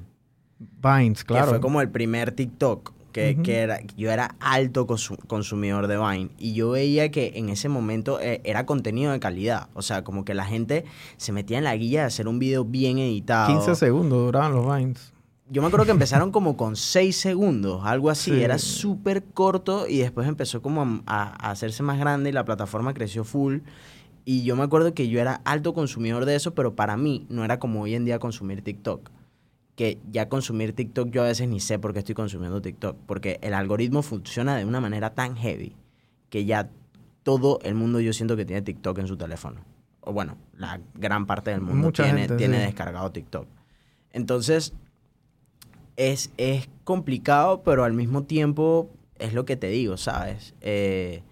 [0.59, 1.45] Vines, claro.
[1.47, 2.93] Que fue como el primer TikTok.
[3.17, 7.71] Que, que era, yo era alto consumidor de Vine y yo veía que en ese
[7.71, 9.69] momento eh, era contenido de calidad.
[9.73, 10.85] O sea, como que la gente
[11.17, 13.49] se metía en la guía de hacer un video bien editado.
[13.49, 15.15] 15 segundos duraban los Vines.
[15.49, 18.33] Yo me acuerdo que empezaron como con 6 segundos, algo así.
[18.43, 23.25] Era súper corto y después empezó como a, hacerse más grande y la plataforma creció
[23.25, 23.61] full.
[24.27, 27.45] Y yo me acuerdo que yo era alto consumidor de eso, pero para mí no
[27.47, 29.11] era como hoy en día consumir TikTok
[29.77, 33.39] que ya consumir TikTok yo a veces ni sé por qué estoy consumiendo TikTok, porque
[33.43, 35.77] el algoritmo funciona de una manera tan heavy
[36.31, 36.71] que ya
[37.23, 39.61] todo el mundo yo siento que tiene TikTok en su teléfono.
[40.01, 43.47] O bueno, la gran parte del mundo tiene, tiene descargado TikTok.
[44.13, 44.73] Entonces,
[45.97, 50.55] es, es complicado, pero al mismo tiempo es lo que te digo, ¿sabes?
[50.61, 51.23] Eh,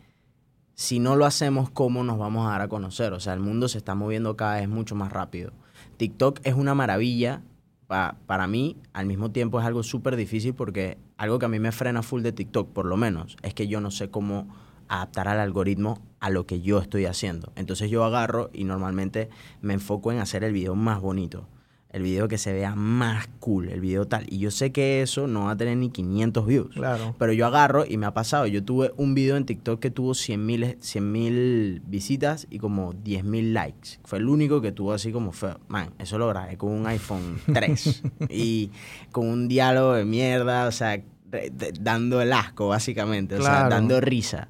[0.74, 3.12] si no lo hacemos, ¿cómo nos vamos a dar a conocer?
[3.12, 5.52] O sea, el mundo se está moviendo cada vez mucho más rápido.
[5.96, 7.42] TikTok es una maravilla
[7.86, 11.72] para mí, al mismo tiempo es algo súper difícil porque algo que a mí me
[11.72, 14.48] frena full de TikTok, por lo menos, es que yo no sé cómo
[14.88, 17.52] adaptar al algoritmo a lo que yo estoy haciendo.
[17.56, 19.28] Entonces yo agarro y normalmente
[19.60, 21.46] me enfoco en hacer el video más bonito
[21.94, 24.26] el video que se vea más cool, el video tal.
[24.28, 26.74] Y yo sé que eso no va a tener ni 500 views.
[26.74, 27.14] Claro.
[27.20, 28.48] Pero yo agarro y me ha pasado.
[28.48, 33.54] Yo tuve un video en TikTok que tuvo 100 mil visitas y como 10 mil
[33.54, 34.00] likes.
[34.02, 35.32] Fue el único que tuvo así como.
[35.68, 38.72] Man, eso lo grabé con un iPhone 3 y
[39.12, 41.00] con un diálogo de mierda, o sea,
[41.80, 44.48] dando el asco básicamente, o sea, dando risa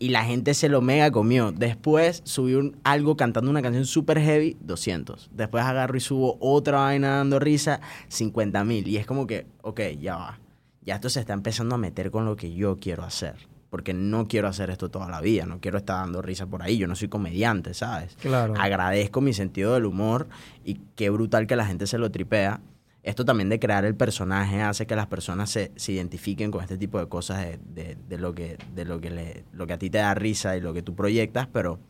[0.00, 1.52] y la gente se lo mega comió.
[1.52, 5.30] Después subí un, algo cantando una canción super heavy, 200.
[5.32, 8.88] Después agarro y subo otra vaina dando risa, 50 mil.
[8.88, 10.40] Y es como que, ok, ya va.
[10.82, 13.34] Ya esto se está empezando a meter con lo que yo quiero hacer.
[13.68, 16.78] Porque no quiero hacer esto toda la vida, no quiero estar dando risa por ahí.
[16.78, 18.16] Yo no soy comediante, ¿sabes?
[18.16, 18.54] Claro.
[18.58, 20.28] Agradezco mi sentido del humor
[20.64, 22.62] y qué brutal que la gente se lo tripea
[23.02, 26.98] esto también de crear el personaje hace que las personas se, identifiquen con este tipo
[26.98, 30.14] de cosas de, lo, que, de lo, que le, lo que a ti te da
[30.14, 31.80] risa y lo que tú proyectas, pero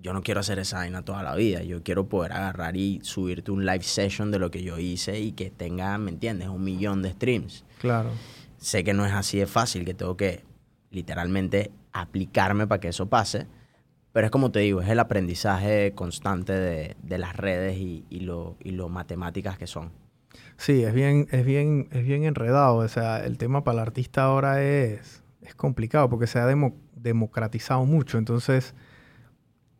[0.00, 1.62] yo no quiero hacer esa vaina toda la vida.
[1.62, 5.32] Yo quiero poder agarrar y subirte un live session de lo que yo hice y
[5.32, 7.64] que tenga, ¿me entiendes?, un millón de streams.
[7.80, 8.10] Claro.
[8.58, 10.44] Sé que no es así de fácil, que tengo que
[10.90, 13.46] literalmente aplicarme para que eso pase
[14.18, 18.72] pero es como te digo, es el aprendizaje constante de, las redes y, lo, y
[18.72, 19.92] lo matemáticas que son.
[20.56, 22.78] Sí, es bien, es bien, es bien enredado.
[22.78, 26.52] O sea, el tema para el artista ahora es, es complicado porque se ha
[26.96, 28.18] democratizado mucho.
[28.18, 28.74] Entonces,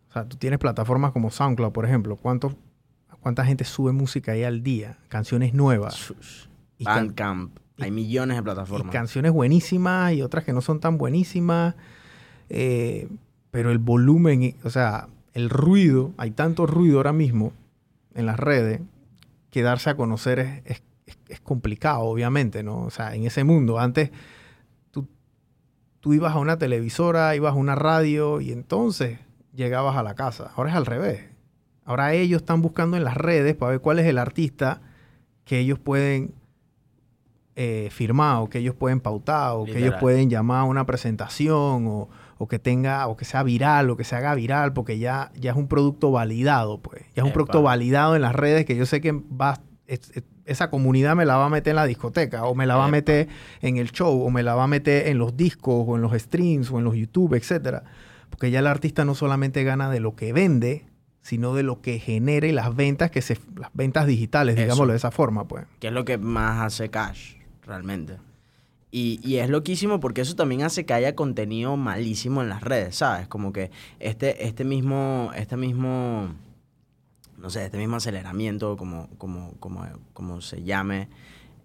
[0.08, 2.14] o sea, tú tienes plataformas como SoundCloud, por ejemplo.
[2.14, 2.54] ¿Cuánto,
[3.18, 5.00] ¿Cuánta gente sube música ahí al día?
[5.08, 6.14] Canciones nuevas.
[6.78, 7.58] Bandcamp.
[7.80, 8.86] Hay millones de plataformas.
[8.86, 11.74] Y canciones buenísimas y otras que no son tan buenísimas.
[12.50, 13.08] Eh,
[13.50, 17.52] pero el volumen, o sea, el ruido, hay tanto ruido ahora mismo
[18.14, 18.80] en las redes
[19.50, 20.82] que darse a conocer es,
[21.42, 22.82] complicado, obviamente, ¿no?
[22.82, 24.10] O sea, en ese mundo, antes
[24.90, 25.06] tú,
[26.00, 29.18] tú ibas a una televisora, ibas a una radio y entonces
[29.54, 30.50] llegabas a la casa.
[30.56, 31.24] Ahora es al revés.
[31.84, 34.82] Ahora ellos están buscando en las redes para ver cuál es el artista
[35.44, 36.34] que ellos pueden
[37.56, 41.86] eh, firmar o que ellos pueden pautar o que ellos pueden llamar a una presentación
[41.86, 42.08] o,
[42.38, 45.50] o que tenga, o que sea viral, o que se haga viral, porque ya, ya
[45.50, 47.02] es un producto validado, pues.
[47.14, 49.60] Ya es un producto validado en las redes que yo sé que va,
[50.44, 52.88] esa comunidad me la va a meter en la discoteca, o me la va a
[52.88, 53.28] meter
[53.60, 56.12] en el show, o me la va a meter en los discos, o en los
[56.12, 57.82] streams, o en los YouTube, etcétera.
[58.30, 60.86] Porque ya el artista no solamente gana de lo que vende,
[61.22, 65.10] sino de lo que genere las ventas que se, las ventas digitales, digámoslo de esa
[65.10, 65.66] forma, pues.
[65.80, 67.34] Que es lo que más hace cash,
[67.66, 68.16] realmente.
[68.90, 73.28] Y, es loquísimo porque eso también hace que haya contenido malísimo en las redes, ¿sabes?
[73.28, 73.70] Como que
[74.00, 76.34] este, este mismo, este mismo,
[77.36, 79.84] no sé, este mismo aceleramiento, como, como, como,
[80.14, 81.08] como se llame,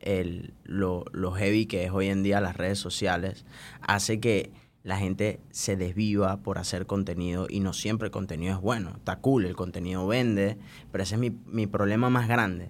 [0.02, 3.46] el, lo, lo heavy que es hoy en día las redes sociales,
[3.82, 4.52] hace que
[4.84, 8.92] la gente se desviva por hacer contenido y no siempre el contenido es bueno.
[8.98, 10.58] Está cool, el contenido vende,
[10.92, 12.70] pero ese es mi, mi problema más grande.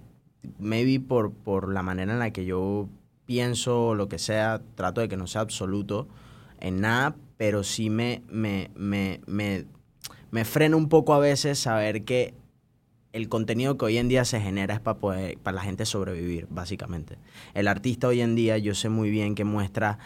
[0.60, 2.88] Maybe por, por la manera en la que yo
[3.26, 6.08] pienso lo que sea, trato de que no sea absoluto
[6.60, 9.66] en nada, pero sí me, me, me, me,
[10.30, 12.34] me frena un poco a veces saber que
[13.12, 16.48] el contenido que hoy en día se genera es para, poder, para la gente sobrevivir,
[16.50, 17.16] básicamente.
[17.54, 19.98] El artista hoy en día yo sé muy bien que muestra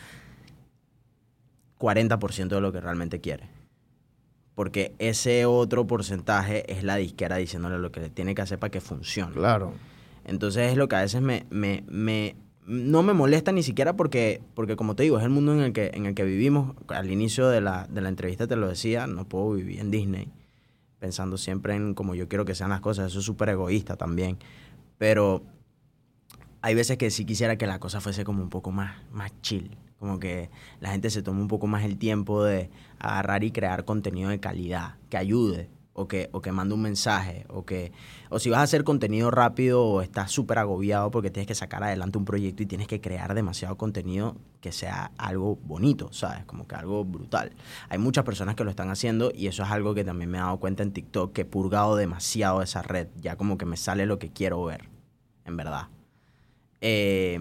[1.78, 3.48] 40% de lo que realmente quiere.
[4.54, 8.70] Porque ese otro porcentaje es la disquera diciéndole lo que le tiene que hacer para
[8.70, 9.32] que funcione.
[9.32, 9.72] Claro.
[10.24, 12.36] Entonces es lo que a veces me, me, me,
[12.68, 15.72] no me molesta ni siquiera porque, porque como te digo, es el mundo en el
[15.72, 16.76] que, en el que vivimos.
[16.88, 20.30] Al inicio de la, de la entrevista te lo decía, no puedo vivir en Disney
[20.98, 23.06] pensando siempre en como yo quiero que sean las cosas.
[23.06, 24.38] Eso es súper egoísta también.
[24.98, 25.42] Pero
[26.60, 29.76] hay veces que sí quisiera que la cosa fuese como un poco más, más chill.
[29.98, 30.50] Como que
[30.80, 34.40] la gente se tome un poco más el tiempo de agarrar y crear contenido de
[34.40, 37.90] calidad, que ayude, o que, o que un mensaje, o que,
[38.30, 41.82] o si vas a hacer contenido rápido o estás súper agobiado porque tienes que sacar
[41.82, 46.44] adelante un proyecto y tienes que crear demasiado contenido que sea algo bonito, ¿sabes?
[46.44, 47.52] Como que algo brutal.
[47.88, 50.40] Hay muchas personas que lo están haciendo y eso es algo que también me he
[50.40, 54.06] dado cuenta en TikTok, que he purgado demasiado esa red, ya como que me sale
[54.06, 54.88] lo que quiero ver,
[55.44, 55.88] en verdad.
[56.80, 57.40] Eh,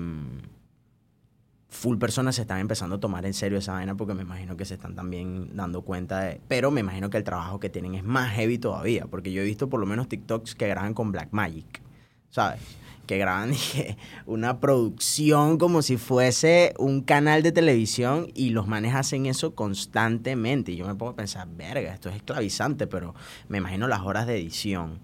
[1.70, 4.66] full personas se están empezando a tomar en serio esa vaina porque me imagino que
[4.66, 6.42] se están también dando cuenta de...
[6.48, 9.46] Pero me imagino que el trabajo que tienen es más heavy todavía, porque yo he
[9.46, 11.82] visto por lo menos TikToks que graban con Black Magic,
[12.30, 12.62] ¿sabes?
[13.06, 18.96] Que graban dije, una producción como si fuese un canal de televisión y los manes
[18.96, 20.72] hacen eso constantemente.
[20.72, 23.14] Y yo me pongo a pensar, verga, esto es esclavizante, pero
[23.50, 25.00] me imagino las horas de edición,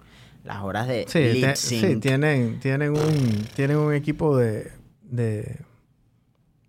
[0.45, 4.71] las horas de sí, sí tienen, tienen, un, tienen un equipo de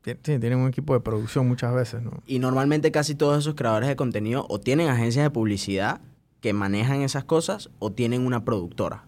[0.05, 2.23] Sí, tienen un equipo de producción muchas veces, ¿no?
[2.27, 6.01] Y normalmente casi todos esos creadores de contenido o tienen agencias de publicidad
[6.41, 9.07] que manejan esas cosas o tienen una productora.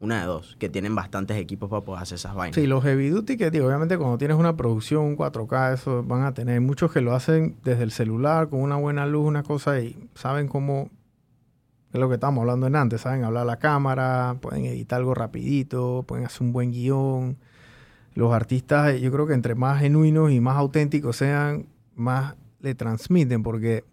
[0.00, 2.54] Una de dos, que tienen bastantes equipos para poder hacer esas vainas.
[2.54, 6.22] Sí, los heavy duty que, digo, obviamente cuando tienes una producción, un 4K, eso van
[6.22, 6.60] a tener.
[6.60, 10.46] Muchos que lo hacen desde el celular, con una buena luz, una cosa, y saben
[10.46, 10.88] cómo,
[11.92, 15.14] es lo que estábamos hablando en antes, saben hablar a la cámara, pueden editar algo
[15.14, 17.36] rapidito, pueden hacer un buen guion
[18.18, 22.74] los artistas, eh, yo creo que entre más genuinos y más auténticos sean, más le
[22.74, 23.84] transmiten, porque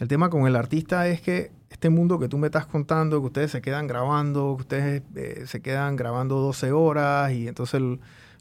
[0.00, 3.26] el tema con el artista es que este mundo que tú me estás contando, que
[3.28, 7.80] ustedes se quedan grabando, que ustedes eh, se quedan grabando 12 horas y entonces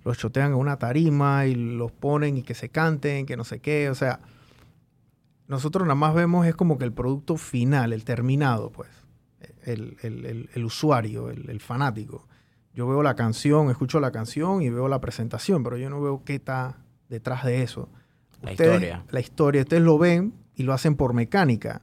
[0.04, 3.60] los chotean en una tarima y los ponen y que se canten, que no sé
[3.60, 4.20] qué, o sea,
[5.48, 8.90] nosotros nada más vemos es como que el producto final, el terminado, pues,
[9.64, 12.28] el usuario, el fanático.
[12.78, 16.22] Yo veo la canción, escucho la canción y veo la presentación, pero yo no veo
[16.24, 16.78] qué está
[17.10, 17.90] detrás de eso.
[18.44, 19.04] La historia.
[19.10, 19.62] La historia.
[19.64, 21.82] Ustedes lo ven y lo hacen por mecánica.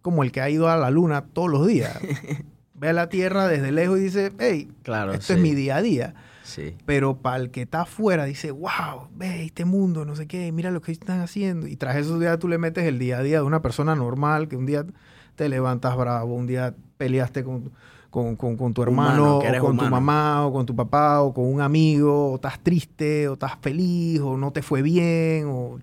[0.00, 2.00] Como el que ha ido a la luna todos los días.
[2.72, 5.82] Ve a la Tierra desde lejos y dice, hey, claro, esto es mi día a
[5.82, 6.14] día.
[6.42, 6.74] Sí.
[6.86, 10.70] Pero para el que está afuera dice, wow, ve este mundo, no sé qué, mira
[10.70, 11.66] lo que están haciendo.
[11.66, 14.48] Y tras esos días tú le metes el día a día de una persona normal,
[14.48, 14.86] que un día
[15.34, 17.72] te levantas bravo, un día peleaste con
[18.10, 21.60] con, con, tu hermano, o con tu mamá, o con tu papá, o con un
[21.60, 25.78] amigo, o estás triste, o estás feliz, o no te fue bien, o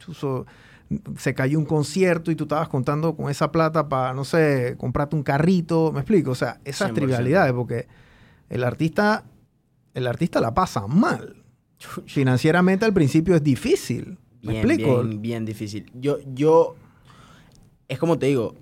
[1.18, 5.16] se cayó un concierto y tú estabas contando con esa plata para, no sé, comprarte
[5.16, 7.88] un carrito, me explico, o sea, esas trivialidades, porque
[8.50, 9.26] el artista,
[9.94, 11.44] el artista la pasa mal.
[12.06, 14.18] Financieramente al principio es difícil.
[14.42, 15.04] ¿Me explico?
[15.04, 15.92] Bien, bien difícil.
[15.94, 16.76] Yo, yo,
[17.88, 18.56] es como te digo,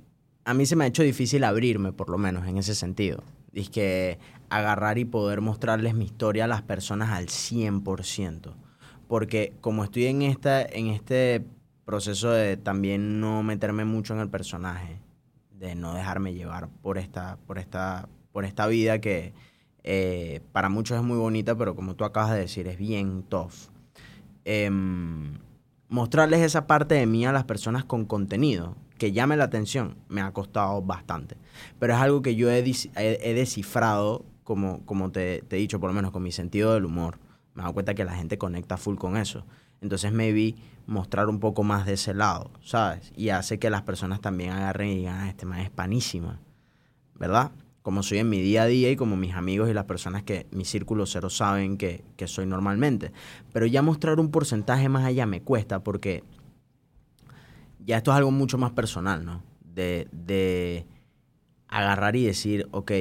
[0.45, 3.69] a mí se me ha hecho difícil abrirme, por lo menos, en ese sentido es
[3.69, 8.53] que agarrar y poder mostrarles mi historia a las personas al 100%.
[9.07, 11.45] Porque como estoy en, esta, en este
[11.85, 14.99] proceso de también no meterme mucho en el personaje,
[15.51, 19.33] de no dejarme llevar por esta, por esta, por esta vida que
[19.83, 23.53] eh, para muchos es muy bonita, pero como tú acabas de decir, es bien tough.
[24.45, 25.37] Em,
[25.89, 30.21] mostrarles esa parte de mí a las personas con contenido que llame la atención me
[30.21, 31.37] ha costado bastante.
[31.79, 36.11] Pero es algo que yo he, descifrado, como, como te, he dicho, por lo menos
[36.11, 37.19] con mi sentido del humor.
[37.53, 39.45] Me he dado cuenta que la gente conecta full con eso.
[39.81, 40.55] Entonces maybe
[40.87, 43.11] mostrar un poco más de ese lado, ¿sabes?
[43.15, 46.39] Y hace que las personas también agarren y digan, ah, este man es panísima,
[47.15, 47.51] ¿verdad?
[47.81, 50.47] Como soy en mi día a día y como mis amigos y las personas que
[50.51, 53.11] mi círculo cero saben que, que soy normalmente.
[53.51, 56.23] Pero ya mostrar un porcentaje más allá me cuesta porque
[57.85, 59.43] ya esto es algo mucho más personal, ¿no?
[59.63, 60.85] De,
[61.67, 62.91] agarrar y decir, ok,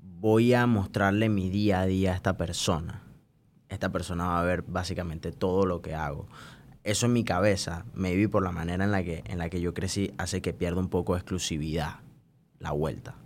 [0.00, 3.02] voy a mostrarle mi día a día a esta persona.
[3.68, 6.28] Esta persona va a ver básicamente todo lo que hago.
[6.84, 9.74] Eso en mi cabeza, maybe por la manera en la que, en la que yo
[9.74, 12.00] crecí, hace que pierda un poco de exclusividad
[12.60, 13.16] la vuelta.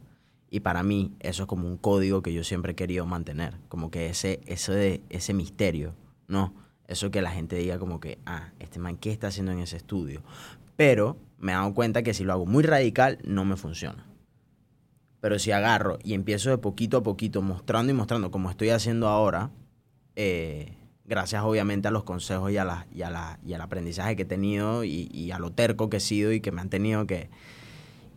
[0.51, 3.91] Y para mí eso es como un código que yo siempre he querido mantener, como
[3.91, 5.95] que ese, ese, ese misterio,
[6.27, 6.55] ¿no?
[6.89, 9.77] Eso que la gente diga como que, ah, este man, ¿qué está haciendo en ese
[9.77, 10.23] estudio?
[10.75, 14.07] Pero me he dado cuenta que si lo hago muy radical, no me funciona.
[15.21, 19.09] Pero si agarro y empiezo de poquito a poquito, mostrando y mostrando, como estoy haciendo
[19.09, 19.51] ahora,
[20.17, 20.73] eh,
[21.05, 23.01] gracias obviamente a los consejos y, a la, y,
[23.49, 26.53] y al aprendizaje que he tenido y, a lo terco que he sido y que
[26.53, 27.29] me han tenido que,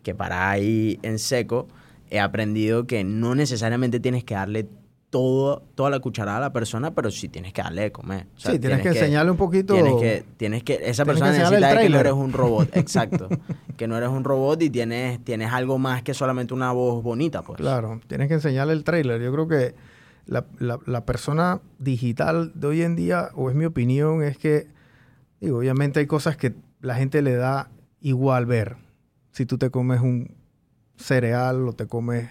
[0.02, 1.68] que parar ahí en seco,
[2.08, 4.68] he aprendido que no necesariamente tienes que darle
[5.12, 8.28] todo, toda la cucharada a la persona, pero sí tienes que darle de comer.
[8.34, 9.74] sí, tienes, que, enseñarle un poquito.
[9.74, 13.28] Tienes que, tienes que esa persona necesita que no eres un robot, exacto.
[13.76, 17.42] que no eres un robot y tienes, tienes algo más que solamente una voz bonita,
[17.42, 17.58] pues.
[17.58, 19.20] Claro, tienes que enseñarle el trailer.
[19.20, 19.74] Yo creo que
[20.24, 24.68] la, la, la persona digital de hoy en día, o es mi opinión, es que,
[25.42, 27.68] digo, obviamente hay cosas que la gente le da
[28.00, 28.76] igual ver.
[29.32, 30.34] Si tú te comes un
[30.96, 32.30] cereal o te comes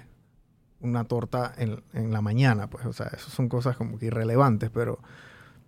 [0.81, 4.69] una torta en, en la mañana, pues, o sea, eso son cosas como que irrelevantes,
[4.69, 4.99] pero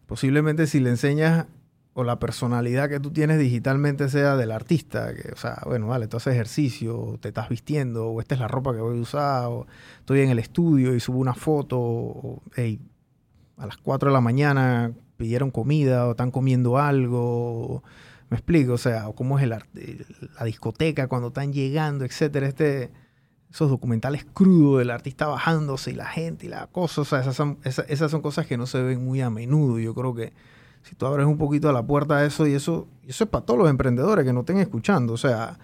[0.07, 1.45] posiblemente si le enseñas
[1.93, 6.07] o la personalidad que tú tienes digitalmente sea del artista, que, o sea, bueno, vale,
[6.07, 9.45] tú haces ejercicio, te estás vistiendo, o esta es la ropa que voy a usar,
[9.45, 9.67] o
[9.99, 12.79] estoy en el estudio y subo una foto, o hey,
[13.57, 17.83] a las 4 de la mañana pidieron comida, o están comiendo algo,
[18.29, 22.91] me explico, o sea, o cómo es el, la discoteca cuando están llegando, etcétera, este,
[23.53, 27.35] esos documentales crudos del artista bajándose y la gente y la cosa, o sea, esas
[27.35, 30.33] son, esas, esas son cosas que no se ven muy a menudo, yo creo que
[30.83, 33.59] si tú abres un poquito la puerta a eso y eso, eso es para todos
[33.59, 35.13] los emprendedores que no estén escuchando.
[35.13, 35.57] O sea,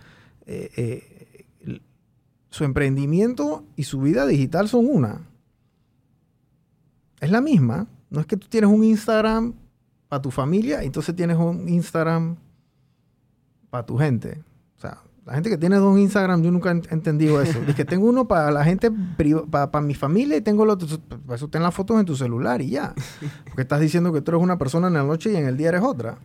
[0.46, 1.82] eh, eh,
[2.50, 5.28] su emprendimiento y su vida digital son una.
[7.20, 7.88] Es la misma.
[8.10, 9.54] No es que tú tienes un Instagram
[10.08, 12.38] para tu familia y entonces tienes un Instagram
[13.70, 14.42] para tu gente.
[15.30, 17.60] La gente que tiene dos Instagram, yo nunca he entendido eso.
[17.68, 18.92] Es que tengo uno para la gente,
[19.52, 20.88] para, mi familia y tengo el otro.
[20.98, 22.96] Para eso ten las fotos en tu celular y ya.
[23.46, 25.70] Porque estás diciendo que tú eres una persona en la noche y en el día
[25.70, 26.18] eres otra.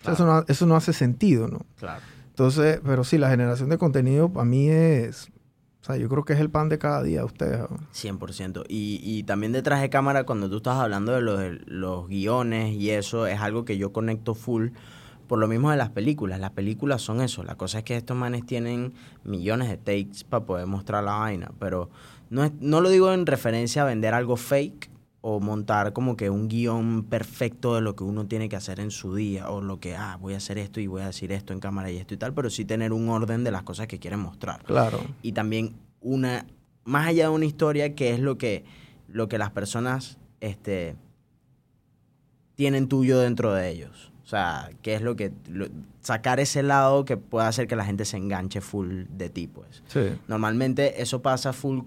[0.00, 1.66] O sea, eso, no, eso no hace sentido, ¿no?
[1.78, 2.00] Claro.
[2.28, 5.32] Entonces, pero sí, la generación de contenido para mí es...
[5.82, 7.58] O sea, yo creo que es el pan de cada día de ustedes.
[7.58, 7.78] ¿no?
[7.92, 8.66] 100%.
[8.68, 12.90] Y, y también detrás de cámara, cuando tú estás hablando de los, los guiones y
[12.90, 14.68] eso, es algo que yo conecto full
[15.28, 16.40] por lo mismo de las películas.
[16.40, 17.44] Las películas son eso.
[17.44, 21.52] La cosa es que estos manes tienen millones de takes para poder mostrar la vaina.
[21.60, 21.90] Pero
[22.30, 26.30] no, es, no lo digo en referencia a vender algo fake o montar como que
[26.30, 29.80] un guion perfecto de lo que uno tiene que hacer en su día o lo
[29.80, 32.14] que, ah, voy a hacer esto y voy a decir esto en cámara y esto
[32.14, 34.62] y tal, pero sí tener un orden de las cosas que quieren mostrar.
[34.64, 35.00] Claro.
[35.22, 36.46] Y también una,
[36.84, 38.64] más allá de una historia, que es lo que,
[39.08, 40.96] lo que las personas este,
[42.54, 44.12] tienen tuyo dentro de ellos.
[44.28, 45.32] O sea, qué es lo que...
[45.48, 45.68] lo-
[46.02, 49.82] sacar ese lado que pueda hacer que la gente se enganche full de ti, pues.
[49.86, 50.00] Sí.
[50.28, 51.80] Normalmente eso pasa full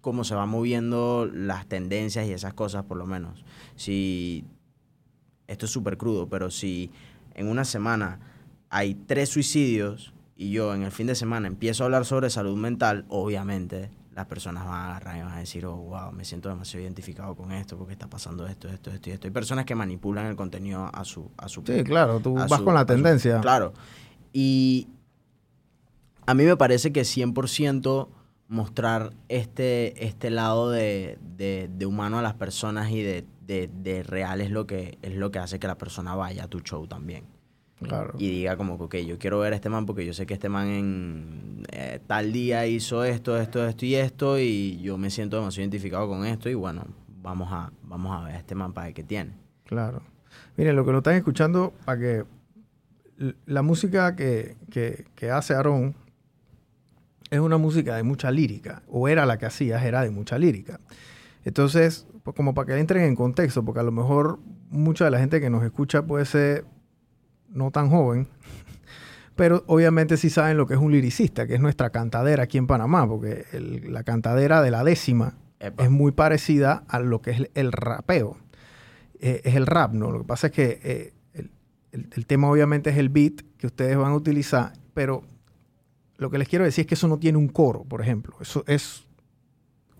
[0.00, 3.44] como se van moviendo las tendencias y esas cosas, por lo menos.
[3.74, 4.44] Si...
[5.48, 6.92] Esto es súper crudo, pero si
[7.34, 8.20] en una semana
[8.70, 12.56] hay tres suicidios y yo en el fin de semana empiezo a hablar sobre salud
[12.56, 16.48] mental, obviamente las personas van a agarrar y van a decir, oh, wow, me siento
[16.48, 19.26] demasiado identificado con esto porque está pasando esto, esto, esto y esto.
[19.26, 21.30] Hay personas que manipulan el contenido a su...
[21.36, 23.40] A su Sí, claro, tú vas su- con la su- tendencia.
[23.40, 23.72] claro.
[24.32, 24.88] Y
[26.26, 28.08] a mí me parece que 100%
[28.48, 34.02] mostrar este, este lado de, de- de humano a las personas y de, de- de
[34.02, 36.86] real es lo, que, es lo que hace que la persona vaya a tu show
[36.86, 37.24] también.
[37.82, 38.14] Claro.
[38.18, 40.34] Y diga como que, ok, yo quiero ver a este man porque yo sé que
[40.34, 45.10] este man en eh, tal día hizo esto, esto, esto y esto y yo me
[45.10, 46.84] siento demasiado identificado con esto y bueno,
[47.22, 49.32] vamos a, vamos a ver a este man para ver qué tiene.
[49.64, 50.02] Claro.
[50.56, 52.24] Miren, lo que lo están escuchando, para que
[53.46, 55.94] la música que, que- que hace Aarón
[57.30, 60.80] es una música de mucha lírica, o era la que hacías, era de mucha lírica.
[61.44, 64.38] Entonces, pues, como para que entren en contexto, porque a lo mejor
[64.70, 66.64] mucha de la gente que nos escucha puede ser
[67.48, 68.28] no tan joven,
[69.36, 72.66] pero obviamente sí saben lo que es un liricista, que es nuestra cantadera aquí en
[72.66, 75.84] Panamá, porque el- la cantadera de la décima Epa.
[75.84, 78.36] es muy parecida a lo que es el, el rapeo.
[79.20, 80.10] Eh, es el rap, ¿no?
[80.12, 81.50] Lo que pasa es que eh, el,
[81.92, 85.22] el- el tema obviamente es el beat que ustedes van a utilizar, pero
[86.16, 88.36] lo que les quiero decir es que eso no tiene un coro, por ejemplo.
[88.40, 89.04] Eso es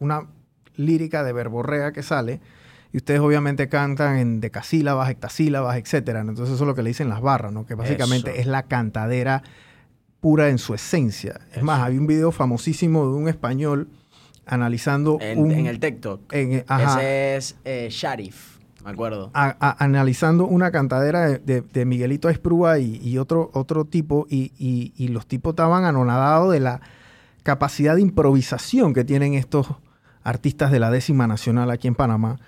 [0.00, 0.26] una
[0.76, 2.40] lírica de verborrea que sale
[2.92, 6.24] y ustedes obviamente cantan en decasílabas, hectasílabas, etcétera.
[6.24, 6.30] ¿no?
[6.30, 7.66] Entonces eso es lo que le dicen las barras, ¿no?
[7.66, 8.40] Que básicamente Eso.
[8.40, 9.42] es la cantadera
[10.20, 11.40] pura en su esencia.
[11.54, 13.88] Es más, había un video famosísimo de un español
[14.46, 16.32] analizando En, un, en el TikTok.
[16.32, 19.30] en- ajá, Ese es eh, Sharif, me acuerdo.
[19.34, 24.26] a- a- analizando una cantadera de, de- de Miguelito Esprúa y, y otro, otro tipo,
[24.30, 26.80] y, y- y los tipos estaban anonadados de la
[27.42, 29.66] capacidad de improvisación que tienen estos
[30.24, 32.38] artistas de la décima nacional aquí en Panamá.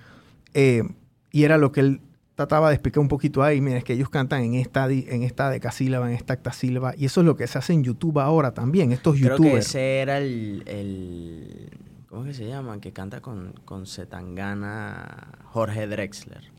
[0.53, 0.83] Eh,
[1.31, 2.01] y era lo que él
[2.35, 3.61] trataba de explicar un poquito ahí.
[3.61, 7.21] Mira, es que ellos cantan en esta, en esta decasílaba, en esta octasílaba, y eso
[7.21, 9.67] es lo que se hace en YouTube ahora también, estos Creo que youtubers.
[9.67, 11.69] ese era el, el-
[12.09, 12.79] ¿Cómo es que se llama?
[12.81, 16.51] Que canta con, con Zetangana Jorge Drexler.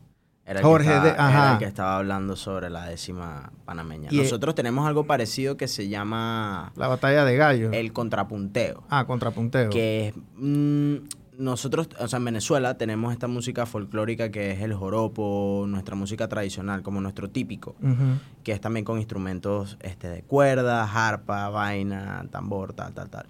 [0.45, 1.43] Era el, Jorge que estaba, de- ajá.
[1.43, 4.09] era el que estaba hablando sobre la décima panameña.
[4.11, 7.73] Y, eh, Nosotros tenemos algo parecido que se llama La batalla de gallos.
[7.73, 8.83] el contrapunteo.
[8.89, 9.69] ah, contrapunteo.
[9.69, 10.95] que es, mm,
[11.37, 16.27] nosotros, o sea, en Venezuela tenemos esta música folclórica que es el joropo, nuestra música
[16.27, 17.75] tradicional, como nuestro típico,
[18.43, 23.25] que es también con instrumentos este, de cuerda, harpa, vaina, tambor, tal, tal, tal.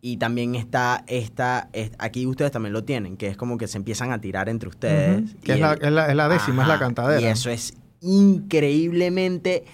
[0.00, 3.78] Y también está esta, es- aquí ustedes también lo tienen, que es como que se
[3.78, 5.34] empiezan a tirar entre ustedes.
[5.42, 7.20] Que es la, el- es la- es la décima, es la cantadera.
[7.20, 9.64] Y eso es increíblemente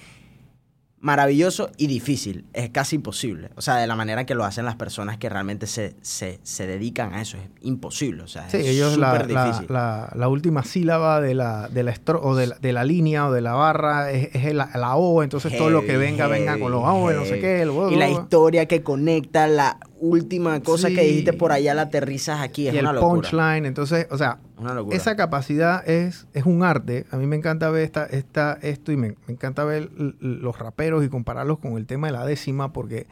[1.01, 2.44] maravilloso y difícil.
[2.53, 3.51] Es casi imposible.
[3.57, 6.66] O sea, de la manera que lo hacen las personas que realmente se, se, se
[6.66, 7.38] dedican a eso.
[7.38, 8.22] Es imposible.
[8.22, 9.66] O sea, Sí, es ellos la, súper la, difícil.
[9.70, 13.26] la- la última sílaba de la, de la, estro- o de la, de la línea
[13.28, 16.59] o de la barra es, es la, O, entonces todo lo que Heavy, venga, venga
[16.59, 17.62] con los O, no sé qué.
[17.62, 22.40] el- Y la historia que conecta la última cosa que dijiste por allá, la aterrizas
[22.40, 22.66] aquí.
[22.68, 23.12] Es y el una locura.
[23.30, 23.66] punchline.
[23.66, 27.07] Entonces, o sea, Una esa capacidad es, es un arte.
[27.11, 31.05] A mí me encanta ver esta, esta, esto y me, me encanta ver los raperos
[31.05, 33.07] y compararlos con el tema de la décima porque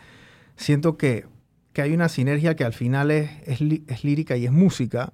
[0.57, 1.27] siento que,
[1.73, 5.13] que hay una sinergia que al final es, es lírica y es música.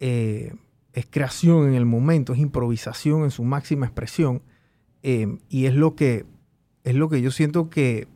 [0.00, 0.52] eh,
[0.92, 4.40] es creación en el momento, es improvisación en su máxima expresión.
[5.02, 6.24] eh, y es lo que
[6.84, 8.06] es lo que yo siento que,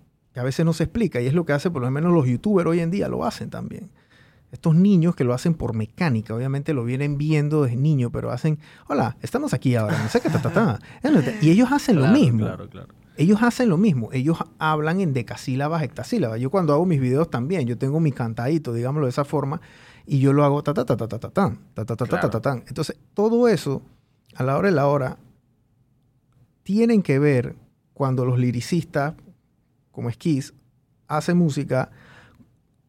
[0.40, 2.26] que a veces no se explica y es lo que hace por lo menos los
[2.26, 3.90] youtubers hoy en día lo hacen también.
[4.52, 8.58] Estos niños que lo hacen por mecánica, obviamente lo vienen viendo desde niño, pero hacen,
[8.88, 10.78] hola, estamos aquí ahora, no sé qué, ta, ta, ta".
[11.42, 12.46] Y ellos hacen Claro, lo mismo.
[12.46, 12.94] Claro, claro.
[13.16, 14.08] Ellos hacen lo mismo.
[14.12, 16.40] Ellos hablan en decasílabas, hectasílabas.
[16.40, 19.60] Yo cuando hago mis videos también, yo tengo mi cantadito, digámoslo de esa forma,
[20.06, 22.20] y yo lo hago ta ta ta ta ta ta tan, ta ta ta ta
[22.20, 22.64] ta ta tan.
[22.66, 23.82] Entonces, todo eso,
[24.34, 25.18] a la hora de la hora,
[26.62, 27.56] tienen que ver
[27.92, 29.14] cuando los liricistas,
[30.00, 30.54] como Esquís,
[31.08, 31.90] hacen música,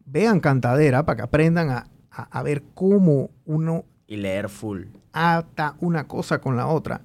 [0.06, 4.84] vean cantadera para que aprendan a, a- a ver cómo uno Y leer full.
[5.12, 7.02] ata una cosa con la otra.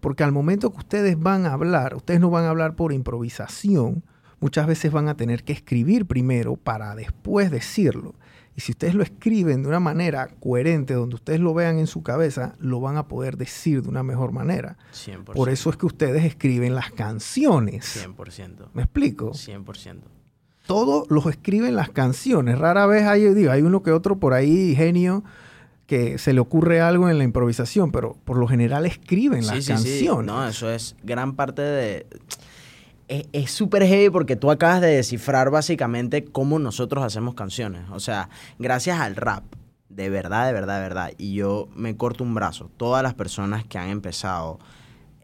[0.00, 4.02] Porque al momento que ustedes van a hablar, ustedes no van a hablar por improvisación,
[4.40, 8.14] muchas veces van a tener que escribir primero para después decirlo.
[8.60, 12.02] Y si ustedes lo escriben de una manera coherente, donde ustedes lo vean en su
[12.02, 14.76] cabeza, lo van a poder decir de una mejor manera.
[14.92, 15.24] 100%.
[15.32, 18.06] Por eso es que ustedes escriben las canciones.
[18.06, 18.66] 100%.
[18.74, 19.30] ¿Me explico?
[19.30, 20.00] 100%.
[20.66, 22.58] todos los escriben las canciones.
[22.58, 25.24] Rara vez hay, digo, hay uno que otro por ahí, genio,
[25.86, 29.62] que se le ocurre algo en la improvisación, pero por lo general escriben las Sí,
[29.62, 29.72] sí, sí.
[29.72, 30.26] canciones.
[30.26, 32.06] No, eso es gran parte de...
[33.10, 37.82] Es súper heavy porque tú acabas de descifrar básicamente cómo nosotros hacemos canciones.
[37.90, 38.28] O sea,
[38.60, 39.42] gracias al rap,
[39.88, 41.12] de verdad, de verdad, de verdad.
[41.18, 42.70] Y yo me corto un brazo.
[42.76, 44.60] Todas las personas que han empezado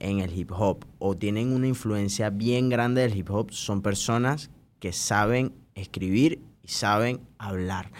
[0.00, 4.50] en el hip hop o tienen una influencia bien grande del hip hop son personas
[4.80, 7.92] que saben escribir y saben hablar.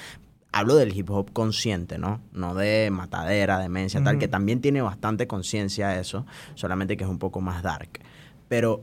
[0.51, 2.21] Hablo del hip hop consciente, ¿no?
[2.33, 6.27] No de matadera, demencia, tal, que también tiene bastante conciencia eso,
[6.57, 8.01] solamente que es un poco más dark.
[8.49, 8.81] Pero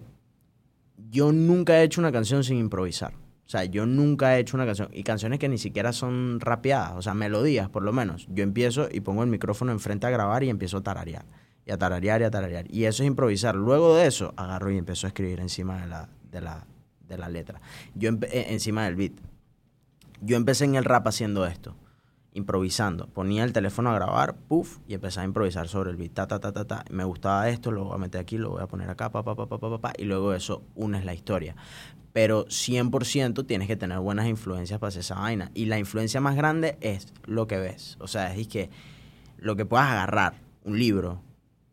[1.13, 3.13] yo nunca he hecho una canción sin improvisar.
[3.45, 4.89] O sea, yo nunca he hecho una canción.
[4.91, 8.25] Y canciones que ni siquiera son rapeadas, o sea, melodías por lo menos.
[8.29, 11.25] Yo empiezo y pongo el micrófono enfrente a grabar y empiezo a tararear.
[11.67, 12.65] Y a tararear y a tararear.
[12.73, 13.53] Y eso es improvisar.
[13.55, 16.65] Luego de eso, agarro y empiezo a escribir encima de la, de la,
[17.07, 17.61] de la letra.
[17.93, 19.13] Yo eh, encima del beat.
[20.19, 21.75] Yo empecé en el rap haciendo esto,
[22.33, 23.07] improvisando.
[23.07, 26.13] Ponía el teléfono a grabar, puff, y empecé a improvisar sobre el beat.
[26.13, 26.85] Ta, ta, ta, ta, ta.
[26.89, 29.35] Me gustaba esto, lo voy a meter aquí, lo voy a poner acá, pa, pa,
[29.35, 31.55] pa, pa, pa, pa, pa, y luego de eso unes la historia.
[32.11, 35.49] Pero 100% tienes que tener buenas influencias para hacer esa vaina.
[35.53, 37.97] Y la influencia más grande es lo que ves.
[37.99, 38.69] O sea, es que
[39.37, 41.21] lo que puedas agarrar, un libro,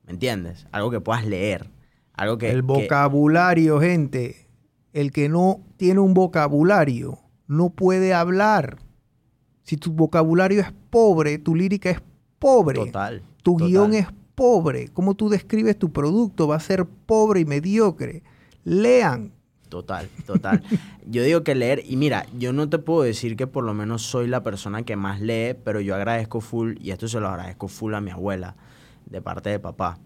[0.07, 0.67] ¿me entiendes?
[0.73, 1.71] Algo que puedas leer.
[2.15, 2.51] Algo que...
[2.51, 4.49] el que- vocabulario, gente.
[4.93, 8.79] El que no tiene un vocabulario no puede hablar.
[9.71, 12.03] Si tu vocabulario es pobre, tu lírica es
[12.41, 12.75] pobre.
[12.75, 13.23] Total.
[13.45, 13.69] Tu total.
[13.69, 14.89] guion es pobre.
[14.89, 18.25] Cómo tú describes tu producto va a ser pobre y mediocre.
[18.65, 19.31] Lean.
[19.69, 20.61] Total, total.
[21.07, 24.03] Yo digo que leer, y mira, yo no te puedo decir que por lo menos
[24.03, 27.69] soy la persona que más lee, pero yo agradezco full, y esto se lo agradezco
[27.69, 28.57] full a mi abuela,
[29.07, 30.01] de parte de papá,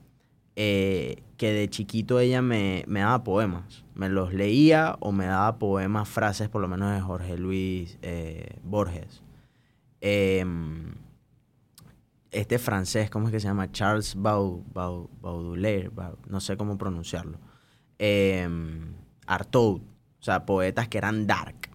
[0.56, 3.82] eh, que de chiquito ella me, me daba poemas.
[3.94, 8.58] Me los leía o me daba poemas, frases por lo menos de Jorge Luis eh,
[8.62, 9.24] Borges.
[10.06, 10.92] Em,
[12.30, 13.72] este francés, ¿cómo es que se llama?
[13.72, 17.38] Charles Bau, Bau- Baudelaire, Bau- no sé cómo pronunciarlo.
[17.98, 18.92] Em,
[19.26, 21.70] Artaud, o sea, poetas que eran dark,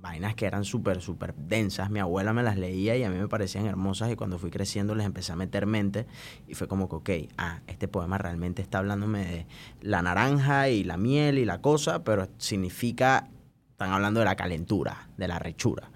[0.00, 1.90] vainas que eran súper, súper densas.
[1.90, 4.94] Mi abuela me las leía y a mí me parecían hermosas y cuando fui creciendo
[4.94, 6.06] les empecé a meter mente
[6.46, 9.46] y fue como que, ok, ah, este poema realmente está hablándome de
[9.80, 13.28] la naranja y la miel y la cosa, pero significa,
[13.72, 15.90] están hablando de la calentura, de la rechura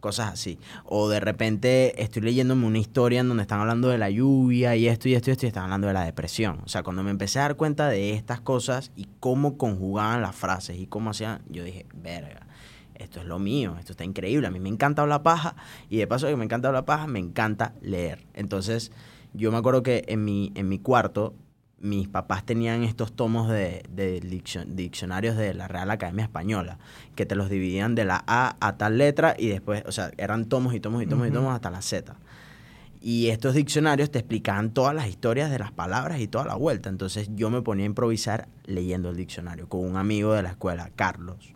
[0.00, 0.58] cosas así.
[0.84, 4.88] O de repente estoy leyéndome una historia en donde están hablando de la lluvia y
[4.88, 6.60] esto y esto y esto y están hablando de la depresión.
[6.64, 10.34] O sea, cuando me empecé a dar cuenta de estas cosas y cómo conjugaban las
[10.34, 12.46] frases y cómo hacían, yo dije, verga,
[12.94, 14.46] esto es lo mío, esto está increíble.
[14.46, 15.56] A mí me encanta hablar paja
[15.88, 18.26] y de paso que me encanta hablar paja, me encanta leer.
[18.34, 18.92] Entonces,
[19.32, 21.34] yo me acuerdo que en mi, en mi cuarto
[21.80, 26.78] mis papás tenían estos tomos de, de diccionarios de la Real Academia Española,
[27.16, 30.44] que te los dividían de la A a tal letra y después, o sea, eran
[30.44, 32.14] tomos y tomos y tomos y tomos hasta la Z.
[33.00, 36.90] Y estos diccionarios te explicaban todas las historias de las palabras y toda la vuelta.
[36.90, 40.90] Entonces yo me ponía a improvisar leyendo el diccionario con un amigo de la escuela,
[40.96, 41.54] Carlos.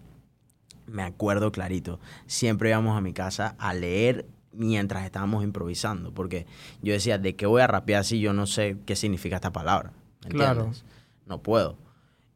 [0.87, 2.01] Me acuerdo clarito.
[2.27, 6.15] Siempre íbamos a mi casa a leer mientras estábamos improvisando.
[6.15, 6.47] Porque
[6.81, 9.93] yo decía, ¿de qué voy a rapear si yo no sé qué significa esta palabra?
[10.29, 10.73] Claro.
[11.27, 11.77] No puedo.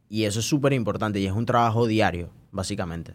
[0.09, 3.13] Y eso es súper importante y es un trabajo diario, básicamente.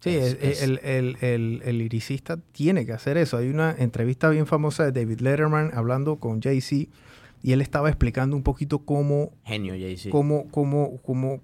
[0.00, 3.38] Sí, el, el, el, el, liricista tiene que hacer eso.
[3.38, 6.90] Hay una entrevista bien famosa de David Letterman hablando con Jay-Z
[7.42, 9.32] y él estaba explicando un poquito cómo...
[9.44, 10.10] Genio Jay-Z.
[10.10, 11.40] Cómo, cómo, cómo,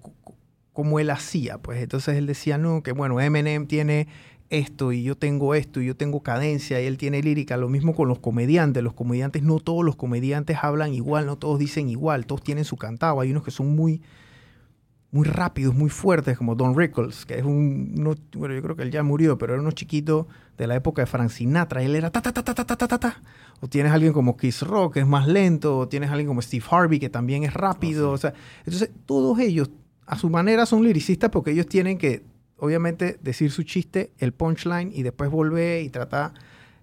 [0.71, 1.57] cómo él hacía.
[1.57, 4.07] Pues entonces él decía, no, que bueno, Eminem tiene
[4.53, 7.57] esto y yo tengo esto y yo tengo cadencia y él tiene lírica.
[7.57, 8.83] Lo mismo con los comediantes.
[8.83, 12.77] Los comediantes, no todos los comediantes hablan igual, no todos dicen igual, todos tienen su
[12.77, 13.19] cantado.
[13.19, 14.01] Hay unos que son muy,
[15.11, 17.93] muy rápidos, muy fuertes, como Don Rickles, que es un,
[18.35, 20.27] bueno, yo creo que él ya murió, pero era uno chiquito
[20.57, 21.83] de la época de Frank Sinatra.
[21.83, 23.21] Él era ta, ta, ta, ta, ta, ta, ta, ta.
[23.59, 26.65] O tienes alguien como Kiss Rock, que es más lento, o tienes alguien como Steve
[26.69, 28.11] Harvey, que también es rápido.
[28.11, 28.33] Oh, o sea,
[28.65, 29.71] entonces todos ellos
[30.05, 32.23] a su manera son lyricistas porque ellos tienen que
[32.63, 36.33] obviamente decir su chiste, el punchline y después volver y tratar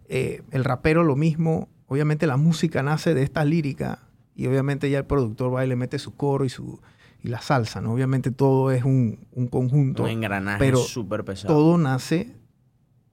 [0.08, 1.70] eh, el rapero lo mismo.
[1.86, 4.00] Obviamente la música nace de esta lírica
[4.36, 6.78] y obviamente ya el productor va y le mete su coro y su
[7.22, 7.92] y la salsa, ¿no?
[7.92, 10.02] Obviamente todo es un, conjunto.
[10.02, 11.54] Un engranaje súper pesado.
[11.54, 12.34] Todo nace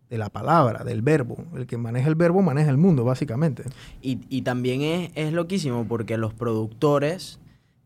[0.09, 1.45] de la palabra, del verbo.
[1.55, 3.63] El que maneja el verbo maneja el mundo, básicamente.
[4.01, 7.39] Y, también es, es, loquísimo porque los productores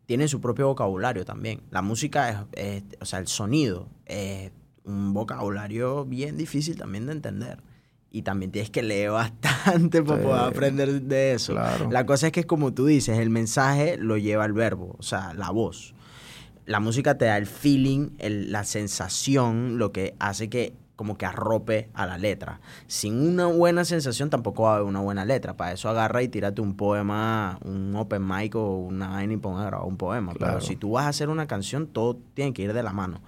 [0.06, 1.60] tienen su propio vocabulario también.
[1.70, 4.52] La música es, o sea, el sonido es
[4.84, 7.58] un vocabulario bien difícil también de entender.
[8.10, 11.54] Y también tienes que leer bastante para poder aprender de eso.
[11.90, 15.32] La cosa es que, como tú dices, el mensaje lo lleva el verbo, o sea,
[15.34, 15.94] la voz
[16.66, 21.88] la música te da el feeling, la sensación, lo que hace que como que arrope
[21.94, 22.60] a la letra.
[22.86, 25.56] Sin una buena sensación tampoco va a haber una buena letra.
[25.56, 29.62] Para eso agarra y tírate un poema, un open mic o una vaina y ponga
[29.62, 30.32] a grabar un poema.
[30.38, 33.20] Pero si tú vas a hacer una canción, todo tiene que ir de la mano.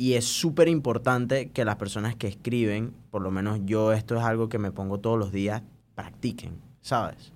[0.00, 4.22] Y es súper importante que las personas que escriben, por lo menos yo esto es
[4.22, 5.64] algo que me pongo todos los días,
[5.96, 7.32] practiquen, ¿sabes?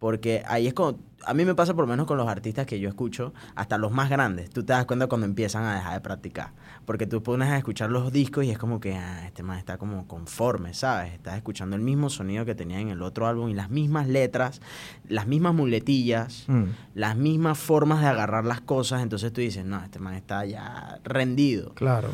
[0.00, 2.80] Porque ahí es como, a mí me pasa por lo menos con los artistas que
[2.80, 6.00] yo escucho, hasta los más grandes, tú te das cuenta cuando empiezan a dejar de
[6.00, 6.54] practicar.
[6.90, 9.78] Porque tú pones a escuchar los discos y es como que, ah, este man está
[9.78, 11.14] como conforme, ¿sabes?
[11.14, 14.60] Estás escuchando el mismo sonido que tenía en el otro álbum y las mismas letras,
[15.08, 16.64] las mismas muletillas, mm.
[16.96, 19.04] las mismas formas de agarrar las cosas.
[19.04, 21.74] Entonces tú dices, no, este man está ya rendido.
[21.74, 22.08] Claro.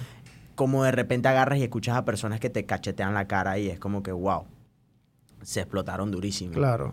[0.56, 3.78] Como de repente agarras y escuchas a personas que te cachetean la cara y es
[3.78, 4.44] como que, wow,
[5.40, 6.52] se explotaron durísimo.
[6.52, 6.92] Claro.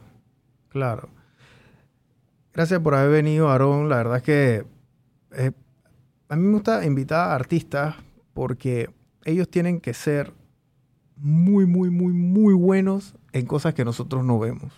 [0.70, 1.10] Claro.
[2.54, 3.90] Gracias por haber venido, Aarón.
[3.90, 4.66] La verdad es que
[6.30, 7.96] a mí me gusta invitar a artistas
[8.34, 8.90] porque
[9.26, 10.34] ellos tienen que ser
[11.16, 14.74] muy, muy, muy, muy buenos en cosas que nosotros no vemos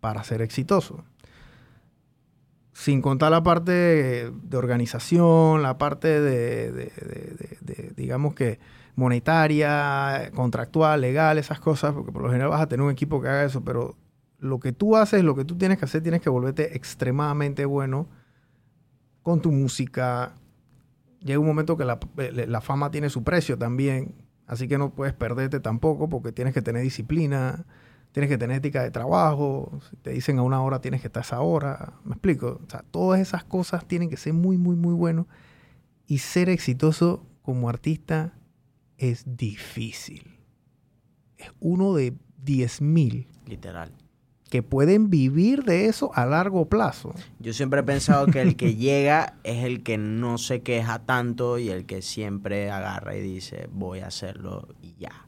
[0.00, 1.00] para ser exitosos.
[2.72, 6.92] Sin contar la parte de organización, la parte de,
[7.96, 8.58] digamos que
[8.94, 13.28] monetaria, contractual, legal, esas cosas, porque por lo general vas a tener un equipo que
[13.28, 13.96] haga eso, pero
[14.38, 18.06] lo que tú haces, lo que tú tienes que hacer, tienes que volverte extremadamente bueno
[19.28, 20.34] con tu música.
[21.20, 24.14] Llega un momento que eh, la, fama tiene su precio también,
[24.46, 27.66] así que no puedes perderte tampoco porque tienes que tener disciplina,
[28.12, 31.20] tienes que tener ética de trabajo, si te dicen a una hora tienes que estar
[31.20, 34.76] a esa hora, me explico, o sea, todas esas cosas tienen que ser muy, muy,
[34.76, 35.26] muy buenos
[36.06, 38.32] y ser exitoso como artista
[38.96, 40.38] es difícil.
[41.36, 43.28] Es uno de 10 mil.
[43.46, 43.92] Literal
[44.48, 47.14] que pueden vivir de eso a largo plazo.
[47.38, 51.58] Yo siempre he pensado que el que llega es el que no se queja tanto
[51.58, 55.26] y el que siempre agarra y dice, voy a hacerlo y ya.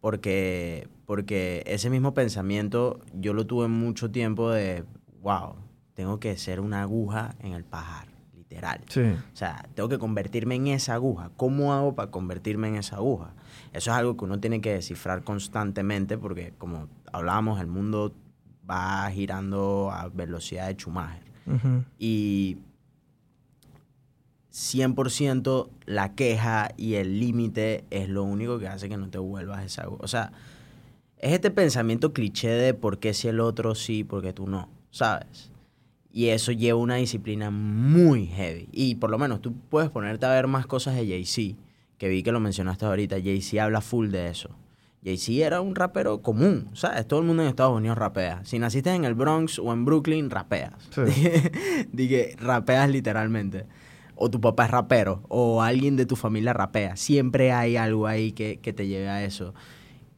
[0.00, 4.84] Porque, porque ese mismo pensamiento yo lo tuve mucho tiempo de,
[5.20, 5.54] wow,
[5.94, 8.80] tengo que ser una aguja en el pajar, literal.
[8.88, 11.30] O sea, tengo que convertirme en esa aguja.
[11.36, 13.34] ¿Cómo hago para convertirme en esa aguja?
[13.72, 18.12] Eso es algo que uno tiene que descifrar constantemente porque, como hablábamos, el mundo
[18.68, 21.22] va girando a velocidad de Schumacher.
[21.98, 22.58] Y
[24.52, 29.64] 100% la queja y el límite es lo único que hace que no te vuelvas
[29.64, 29.88] esa...
[29.88, 30.32] O sea,
[31.18, 35.50] es este pensamiento cliché de por qué si el otro sí, porque tú no, ¿sabes?
[36.12, 38.68] Y eso lleva una disciplina muy heavy.
[38.72, 41.56] Y por lo menos tú puedes ponerte a ver más cosas de Jay-Z,
[41.96, 43.16] que vi que lo mencionaste ahorita.
[43.22, 44.50] Jay-Z habla full de eso.
[45.04, 47.06] Jay-Z era un rapero común, ¿sabes?
[47.06, 48.44] Todo el mundo en Estados Unidos rapea.
[48.44, 50.72] Si naciste en el Bronx o en Brooklyn, rapeas.
[51.92, 53.66] Dije, rapeas literalmente.
[54.14, 56.96] O tu papá es rapero, o alguien de tu familia rapea.
[56.96, 59.54] Siempre hay algo ahí que, que te lleve a eso.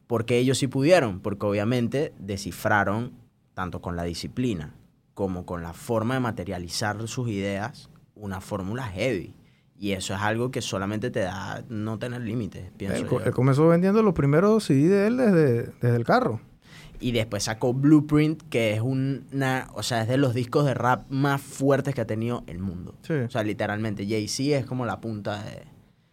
[0.05, 3.13] Porque ellos sí pudieron, porque obviamente descifraron,
[3.55, 4.75] tanto con la disciplina
[5.15, 9.33] como con la forma de materializar sus ideas, una fórmula heavy.
[9.85, 14.01] Y eso es algo que solamente te da no tener límites, pienso él, comenzó vendiendo
[14.01, 16.41] los primeros CD de él desde, desde el carro.
[16.99, 21.05] Y después sacó Blueprint, que es una, o sea, es de los discos de rap
[21.11, 22.95] más fuertes que ha tenido el mundo.
[22.99, 25.65] O sea, literalmente, Jay-Z es como la punta de.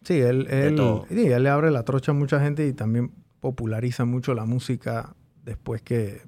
[0.02, 0.78] Sí, él, él,
[1.08, 5.16] él le abre la trocha a mucha gente y también populariza mucho la música
[5.46, 6.20] después que,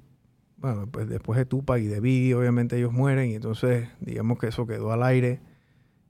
[0.57, 4.47] bueno, pues después de Tupac y de Biggie, obviamente ellos mueren y entonces digamos que
[4.47, 5.41] eso quedó al aire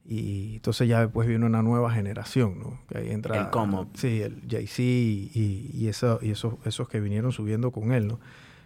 [0.08, 2.80] y entonces ya después viene una nueva generación, ¿no?
[2.88, 3.40] Que ahí entra...
[3.40, 3.90] El cómo.
[3.96, 8.20] Sí, el Jay-Z y, y, eso, y esos, esos que vinieron subiendo con él, ¿no?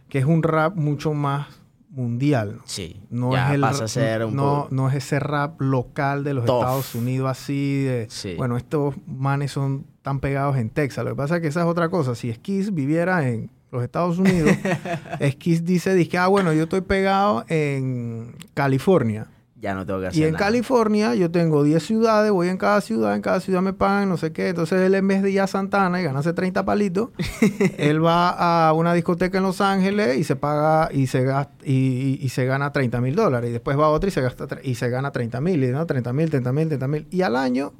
[0.10, 1.48] Que es un rap mucho más
[1.90, 2.58] mundial.
[2.58, 2.64] ¿no?
[2.66, 3.00] Sí.
[3.10, 6.34] No ya es el, pasa a ser un no, no es ese rap local de
[6.34, 8.08] los Estados Unidos así de...
[8.10, 8.36] Sí.
[8.36, 11.06] Bueno, estos manes son tan pegados en Texas.
[11.06, 12.16] Lo que pasa es que esa es otra cosa.
[12.16, 14.52] Si Skiz viviera en los Estados Unidos,
[15.32, 19.28] Skiz dice, dice, ah, bueno, yo estoy pegado en California.
[19.62, 20.46] Ya no tengo que hacer Y en nada.
[20.46, 24.16] California yo tengo 10 ciudades, voy en cada ciudad, en cada ciudad me pagan, no
[24.16, 24.50] sé qué.
[24.50, 27.10] Entonces él en vez de ir a Santana y ganarse 30 palitos,
[27.78, 28.30] él va
[28.70, 32.46] a una discoteca en Los Ángeles y se paga y se gasta, y, y se
[32.46, 33.50] gana 30 mil dólares.
[33.50, 35.86] Y después va a otra y se gasta y se gana 30 mil, ¿no?
[35.86, 37.08] 30 mil, 30 mil, 30 mil.
[37.12, 37.74] Y al año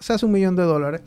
[0.00, 1.02] se hace un millón de dólares.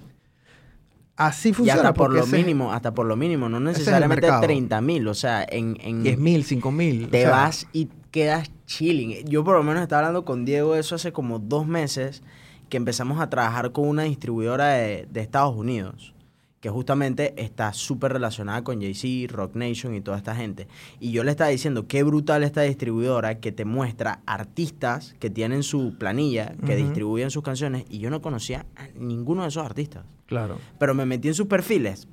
[1.15, 1.81] Así Y funciona.
[1.81, 4.41] hasta por lo mínimo, hasta por lo mínimo, no necesariamente mercado.
[4.41, 5.77] 30 mil, o sea, en...
[5.81, 7.09] en 10 mil, 5 mil.
[7.09, 9.25] te vas y quedas chilling.
[9.25, 12.21] Yo por lo menos estaba hablando con Diego de eso hace como dos meses
[12.69, 16.13] que empezamos a trabajar con una distribuidora de, de Estados Unidos
[16.61, 20.67] que justamente está súper relacionada con Jay-Z, Rock Nation y toda esta gente.
[20.99, 25.63] Y yo le estaba diciendo, qué brutal esta distribuidora que te muestra artistas que tienen
[25.63, 30.05] su planilla, que distribuyen sus canciones, y yo no conocía a ninguno de esos artistas.
[30.27, 30.59] Claro.
[30.77, 32.07] Pero me metí en sus perfiles,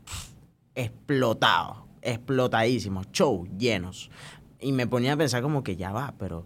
[0.74, 4.10] explotados, explotadísimos, show llenos.
[4.60, 6.44] Y me ponía a pensar como que ya va, pero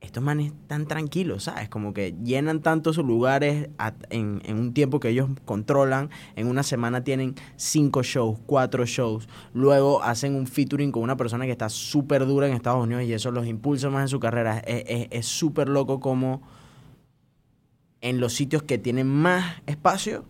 [0.00, 1.68] estos manes están tranquilos, ¿sabes?
[1.68, 3.68] Como que llenan tantos lugares
[4.10, 6.10] en, en un tiempo que ellos controlan.
[6.36, 9.28] En una semana tienen cinco shows, cuatro shows.
[9.52, 13.12] Luego hacen un featuring con una persona que está súper dura en Estados Unidos y
[13.12, 14.58] eso los impulsa más en su carrera.
[14.58, 16.42] Es súper loco como
[18.00, 20.24] en los sitios que tienen más espacio,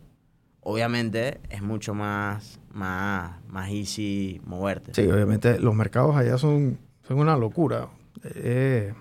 [0.69, 4.93] obviamente es mucho más, más, más easy moverte.
[4.95, 7.89] Sí, obviamente los mercados allá son, son una locura.
[8.35, 8.93] Eh,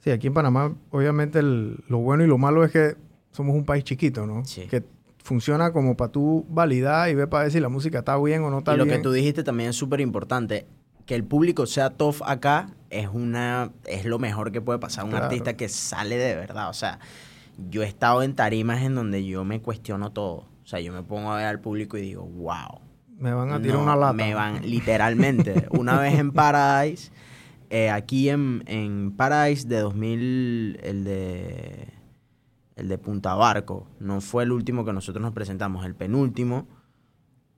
[0.00, 2.96] sí, aquí en Panamá, obviamente el- lo bueno y lo malo es que
[3.32, 4.44] somos un país chiquito, ¿no?
[4.44, 4.66] Sí.
[4.68, 4.82] Que
[5.22, 8.50] funciona como para tú validar y ver para ver si la música está bien o
[8.50, 8.98] no está y lo bien.
[8.98, 10.66] que tú dijiste también es súper importante.
[11.06, 15.04] Que el público sea tough acá es una es lo mejor que puede pasar a
[15.04, 15.24] un Claro.
[15.26, 16.68] artista que sale de verdad.
[16.68, 17.00] O sea,
[17.70, 20.46] yo he estado en tarimas en donde yo me cuestiono todo.
[20.62, 22.80] O sea, yo me pongo a ver al público y digo, wow.
[23.18, 24.12] Me van a tirar No, una lata.
[24.12, 25.66] Me van, literalmente.
[25.70, 27.10] una vez en Paradise,
[27.70, 31.88] eh, aquí en, en Paradise de 2000, el de,
[32.76, 36.66] el de Punta Barco, no fue el último que nosotros nos presentamos, el penúltimo,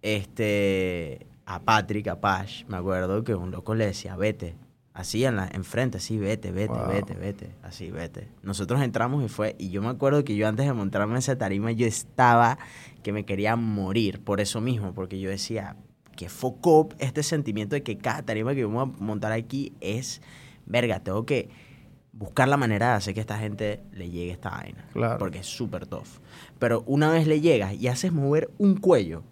[0.02, 4.56] este, a Patrick, a Pash, me acuerdo que un loco le decía, vete.
[4.92, 6.86] Así en la, enfrente, así, vete, vete, Wow.
[6.88, 8.28] vete, vete, así, vete.
[8.44, 11.36] Nosotros entramos y fue, y yo me acuerdo que yo antes de montarme en esa
[11.36, 12.58] tarima, yo estaba
[13.04, 15.76] que me quería morir por eso mismo, porque yo decía,
[16.16, 20.22] que focó este sentimiento de que cada tarima que vamos a montar aquí es,
[20.66, 21.48] verga, tengo que
[22.12, 24.86] buscar la manera de hacer que esta gente le llegue esta vaina.
[24.92, 25.18] Claro.
[25.18, 26.06] Porque es súper tough.
[26.58, 29.22] Pero una vez le llegas y haces mover un cuello,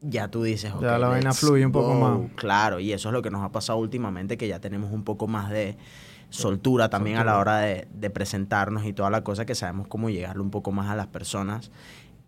[0.00, 2.32] ya tú dices, ok, Ya la vaina fluye un poco más.
[2.34, 5.28] Claro, y eso es lo que nos ha pasado últimamente, que ya tenemos un poco
[5.28, 5.76] más de
[6.28, 7.40] soltura también a la Soltura.
[7.40, 10.90] hora de, de presentarnos y toda la cosa, que sabemos cómo llegarle un poco más
[10.90, 11.70] a las personas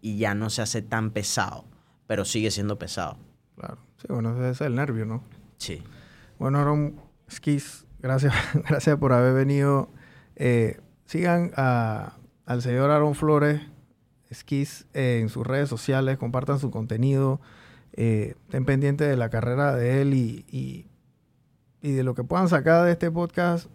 [0.00, 1.64] y ya no se hace tan pesado,
[2.06, 3.16] pero sigue siendo pesado.
[3.56, 3.78] Claro.
[3.98, 5.22] Sí, bueno, ese es el nervio, ¿no?
[5.56, 5.82] Sí.
[6.38, 7.00] Bueno, Aaron
[7.30, 8.32] Skis, gracias,
[8.68, 9.90] gracias por haber venido.
[10.36, 12.12] Eh, sigan a-
[12.46, 13.60] al señor Aaron Flores
[14.32, 17.40] Skis en sus redes sociales, compartan su contenido,
[17.92, 20.86] eh, estén pendientes de la carrera de él y, y-
[21.80, 23.68] y de lo que puedan sacar de este podcast.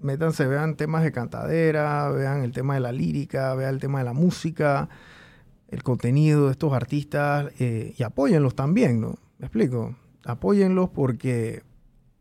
[0.00, 4.04] Métanse, vean temas de cantadera, vean el tema de la lírica, vean el tema de
[4.04, 4.88] la música,
[5.68, 9.16] el contenido de estos artistas eh, y apóyenlos también, ¿no?
[9.38, 9.96] ¿Me explico?
[10.24, 11.62] Apóyenlos porque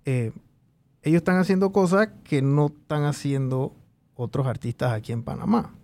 [0.06, 0.32] eh,
[1.02, 3.76] ellos están haciendo cosas que no están haciendo
[4.16, 5.76] otros artistas aquí en Panamá.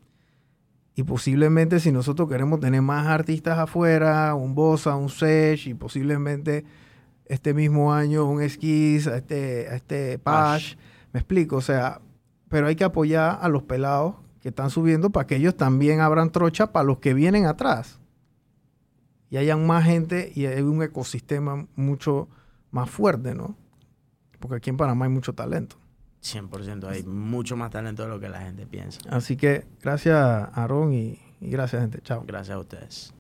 [0.96, 6.66] Y posiblemente si nosotros queremos tener más artistas afuera, un Bossa, un Sech, y posiblemente
[7.26, 10.76] este mismo año un Esquiz, a este, a este Pash,
[11.14, 12.02] me explico, o sea,
[12.50, 16.32] pero hay que apoyar a los pelados que están subiendo para que ellos también abran
[16.32, 18.00] trocha para los que vienen atrás.
[19.30, 22.28] Y hayan más gente y hay un ecosistema mucho
[22.72, 23.56] más fuerte, ¿no?
[24.40, 25.78] Porque aquí en Panamá hay mucho talento.
[26.24, 29.00] 100%, hay mucho más talento de lo que la gente piensa.
[29.10, 30.18] Así que gracias,
[30.54, 32.02] Aaron, y, y gracias, gente.
[32.02, 32.24] Chao.
[32.28, 33.10] Gracias a ustedes.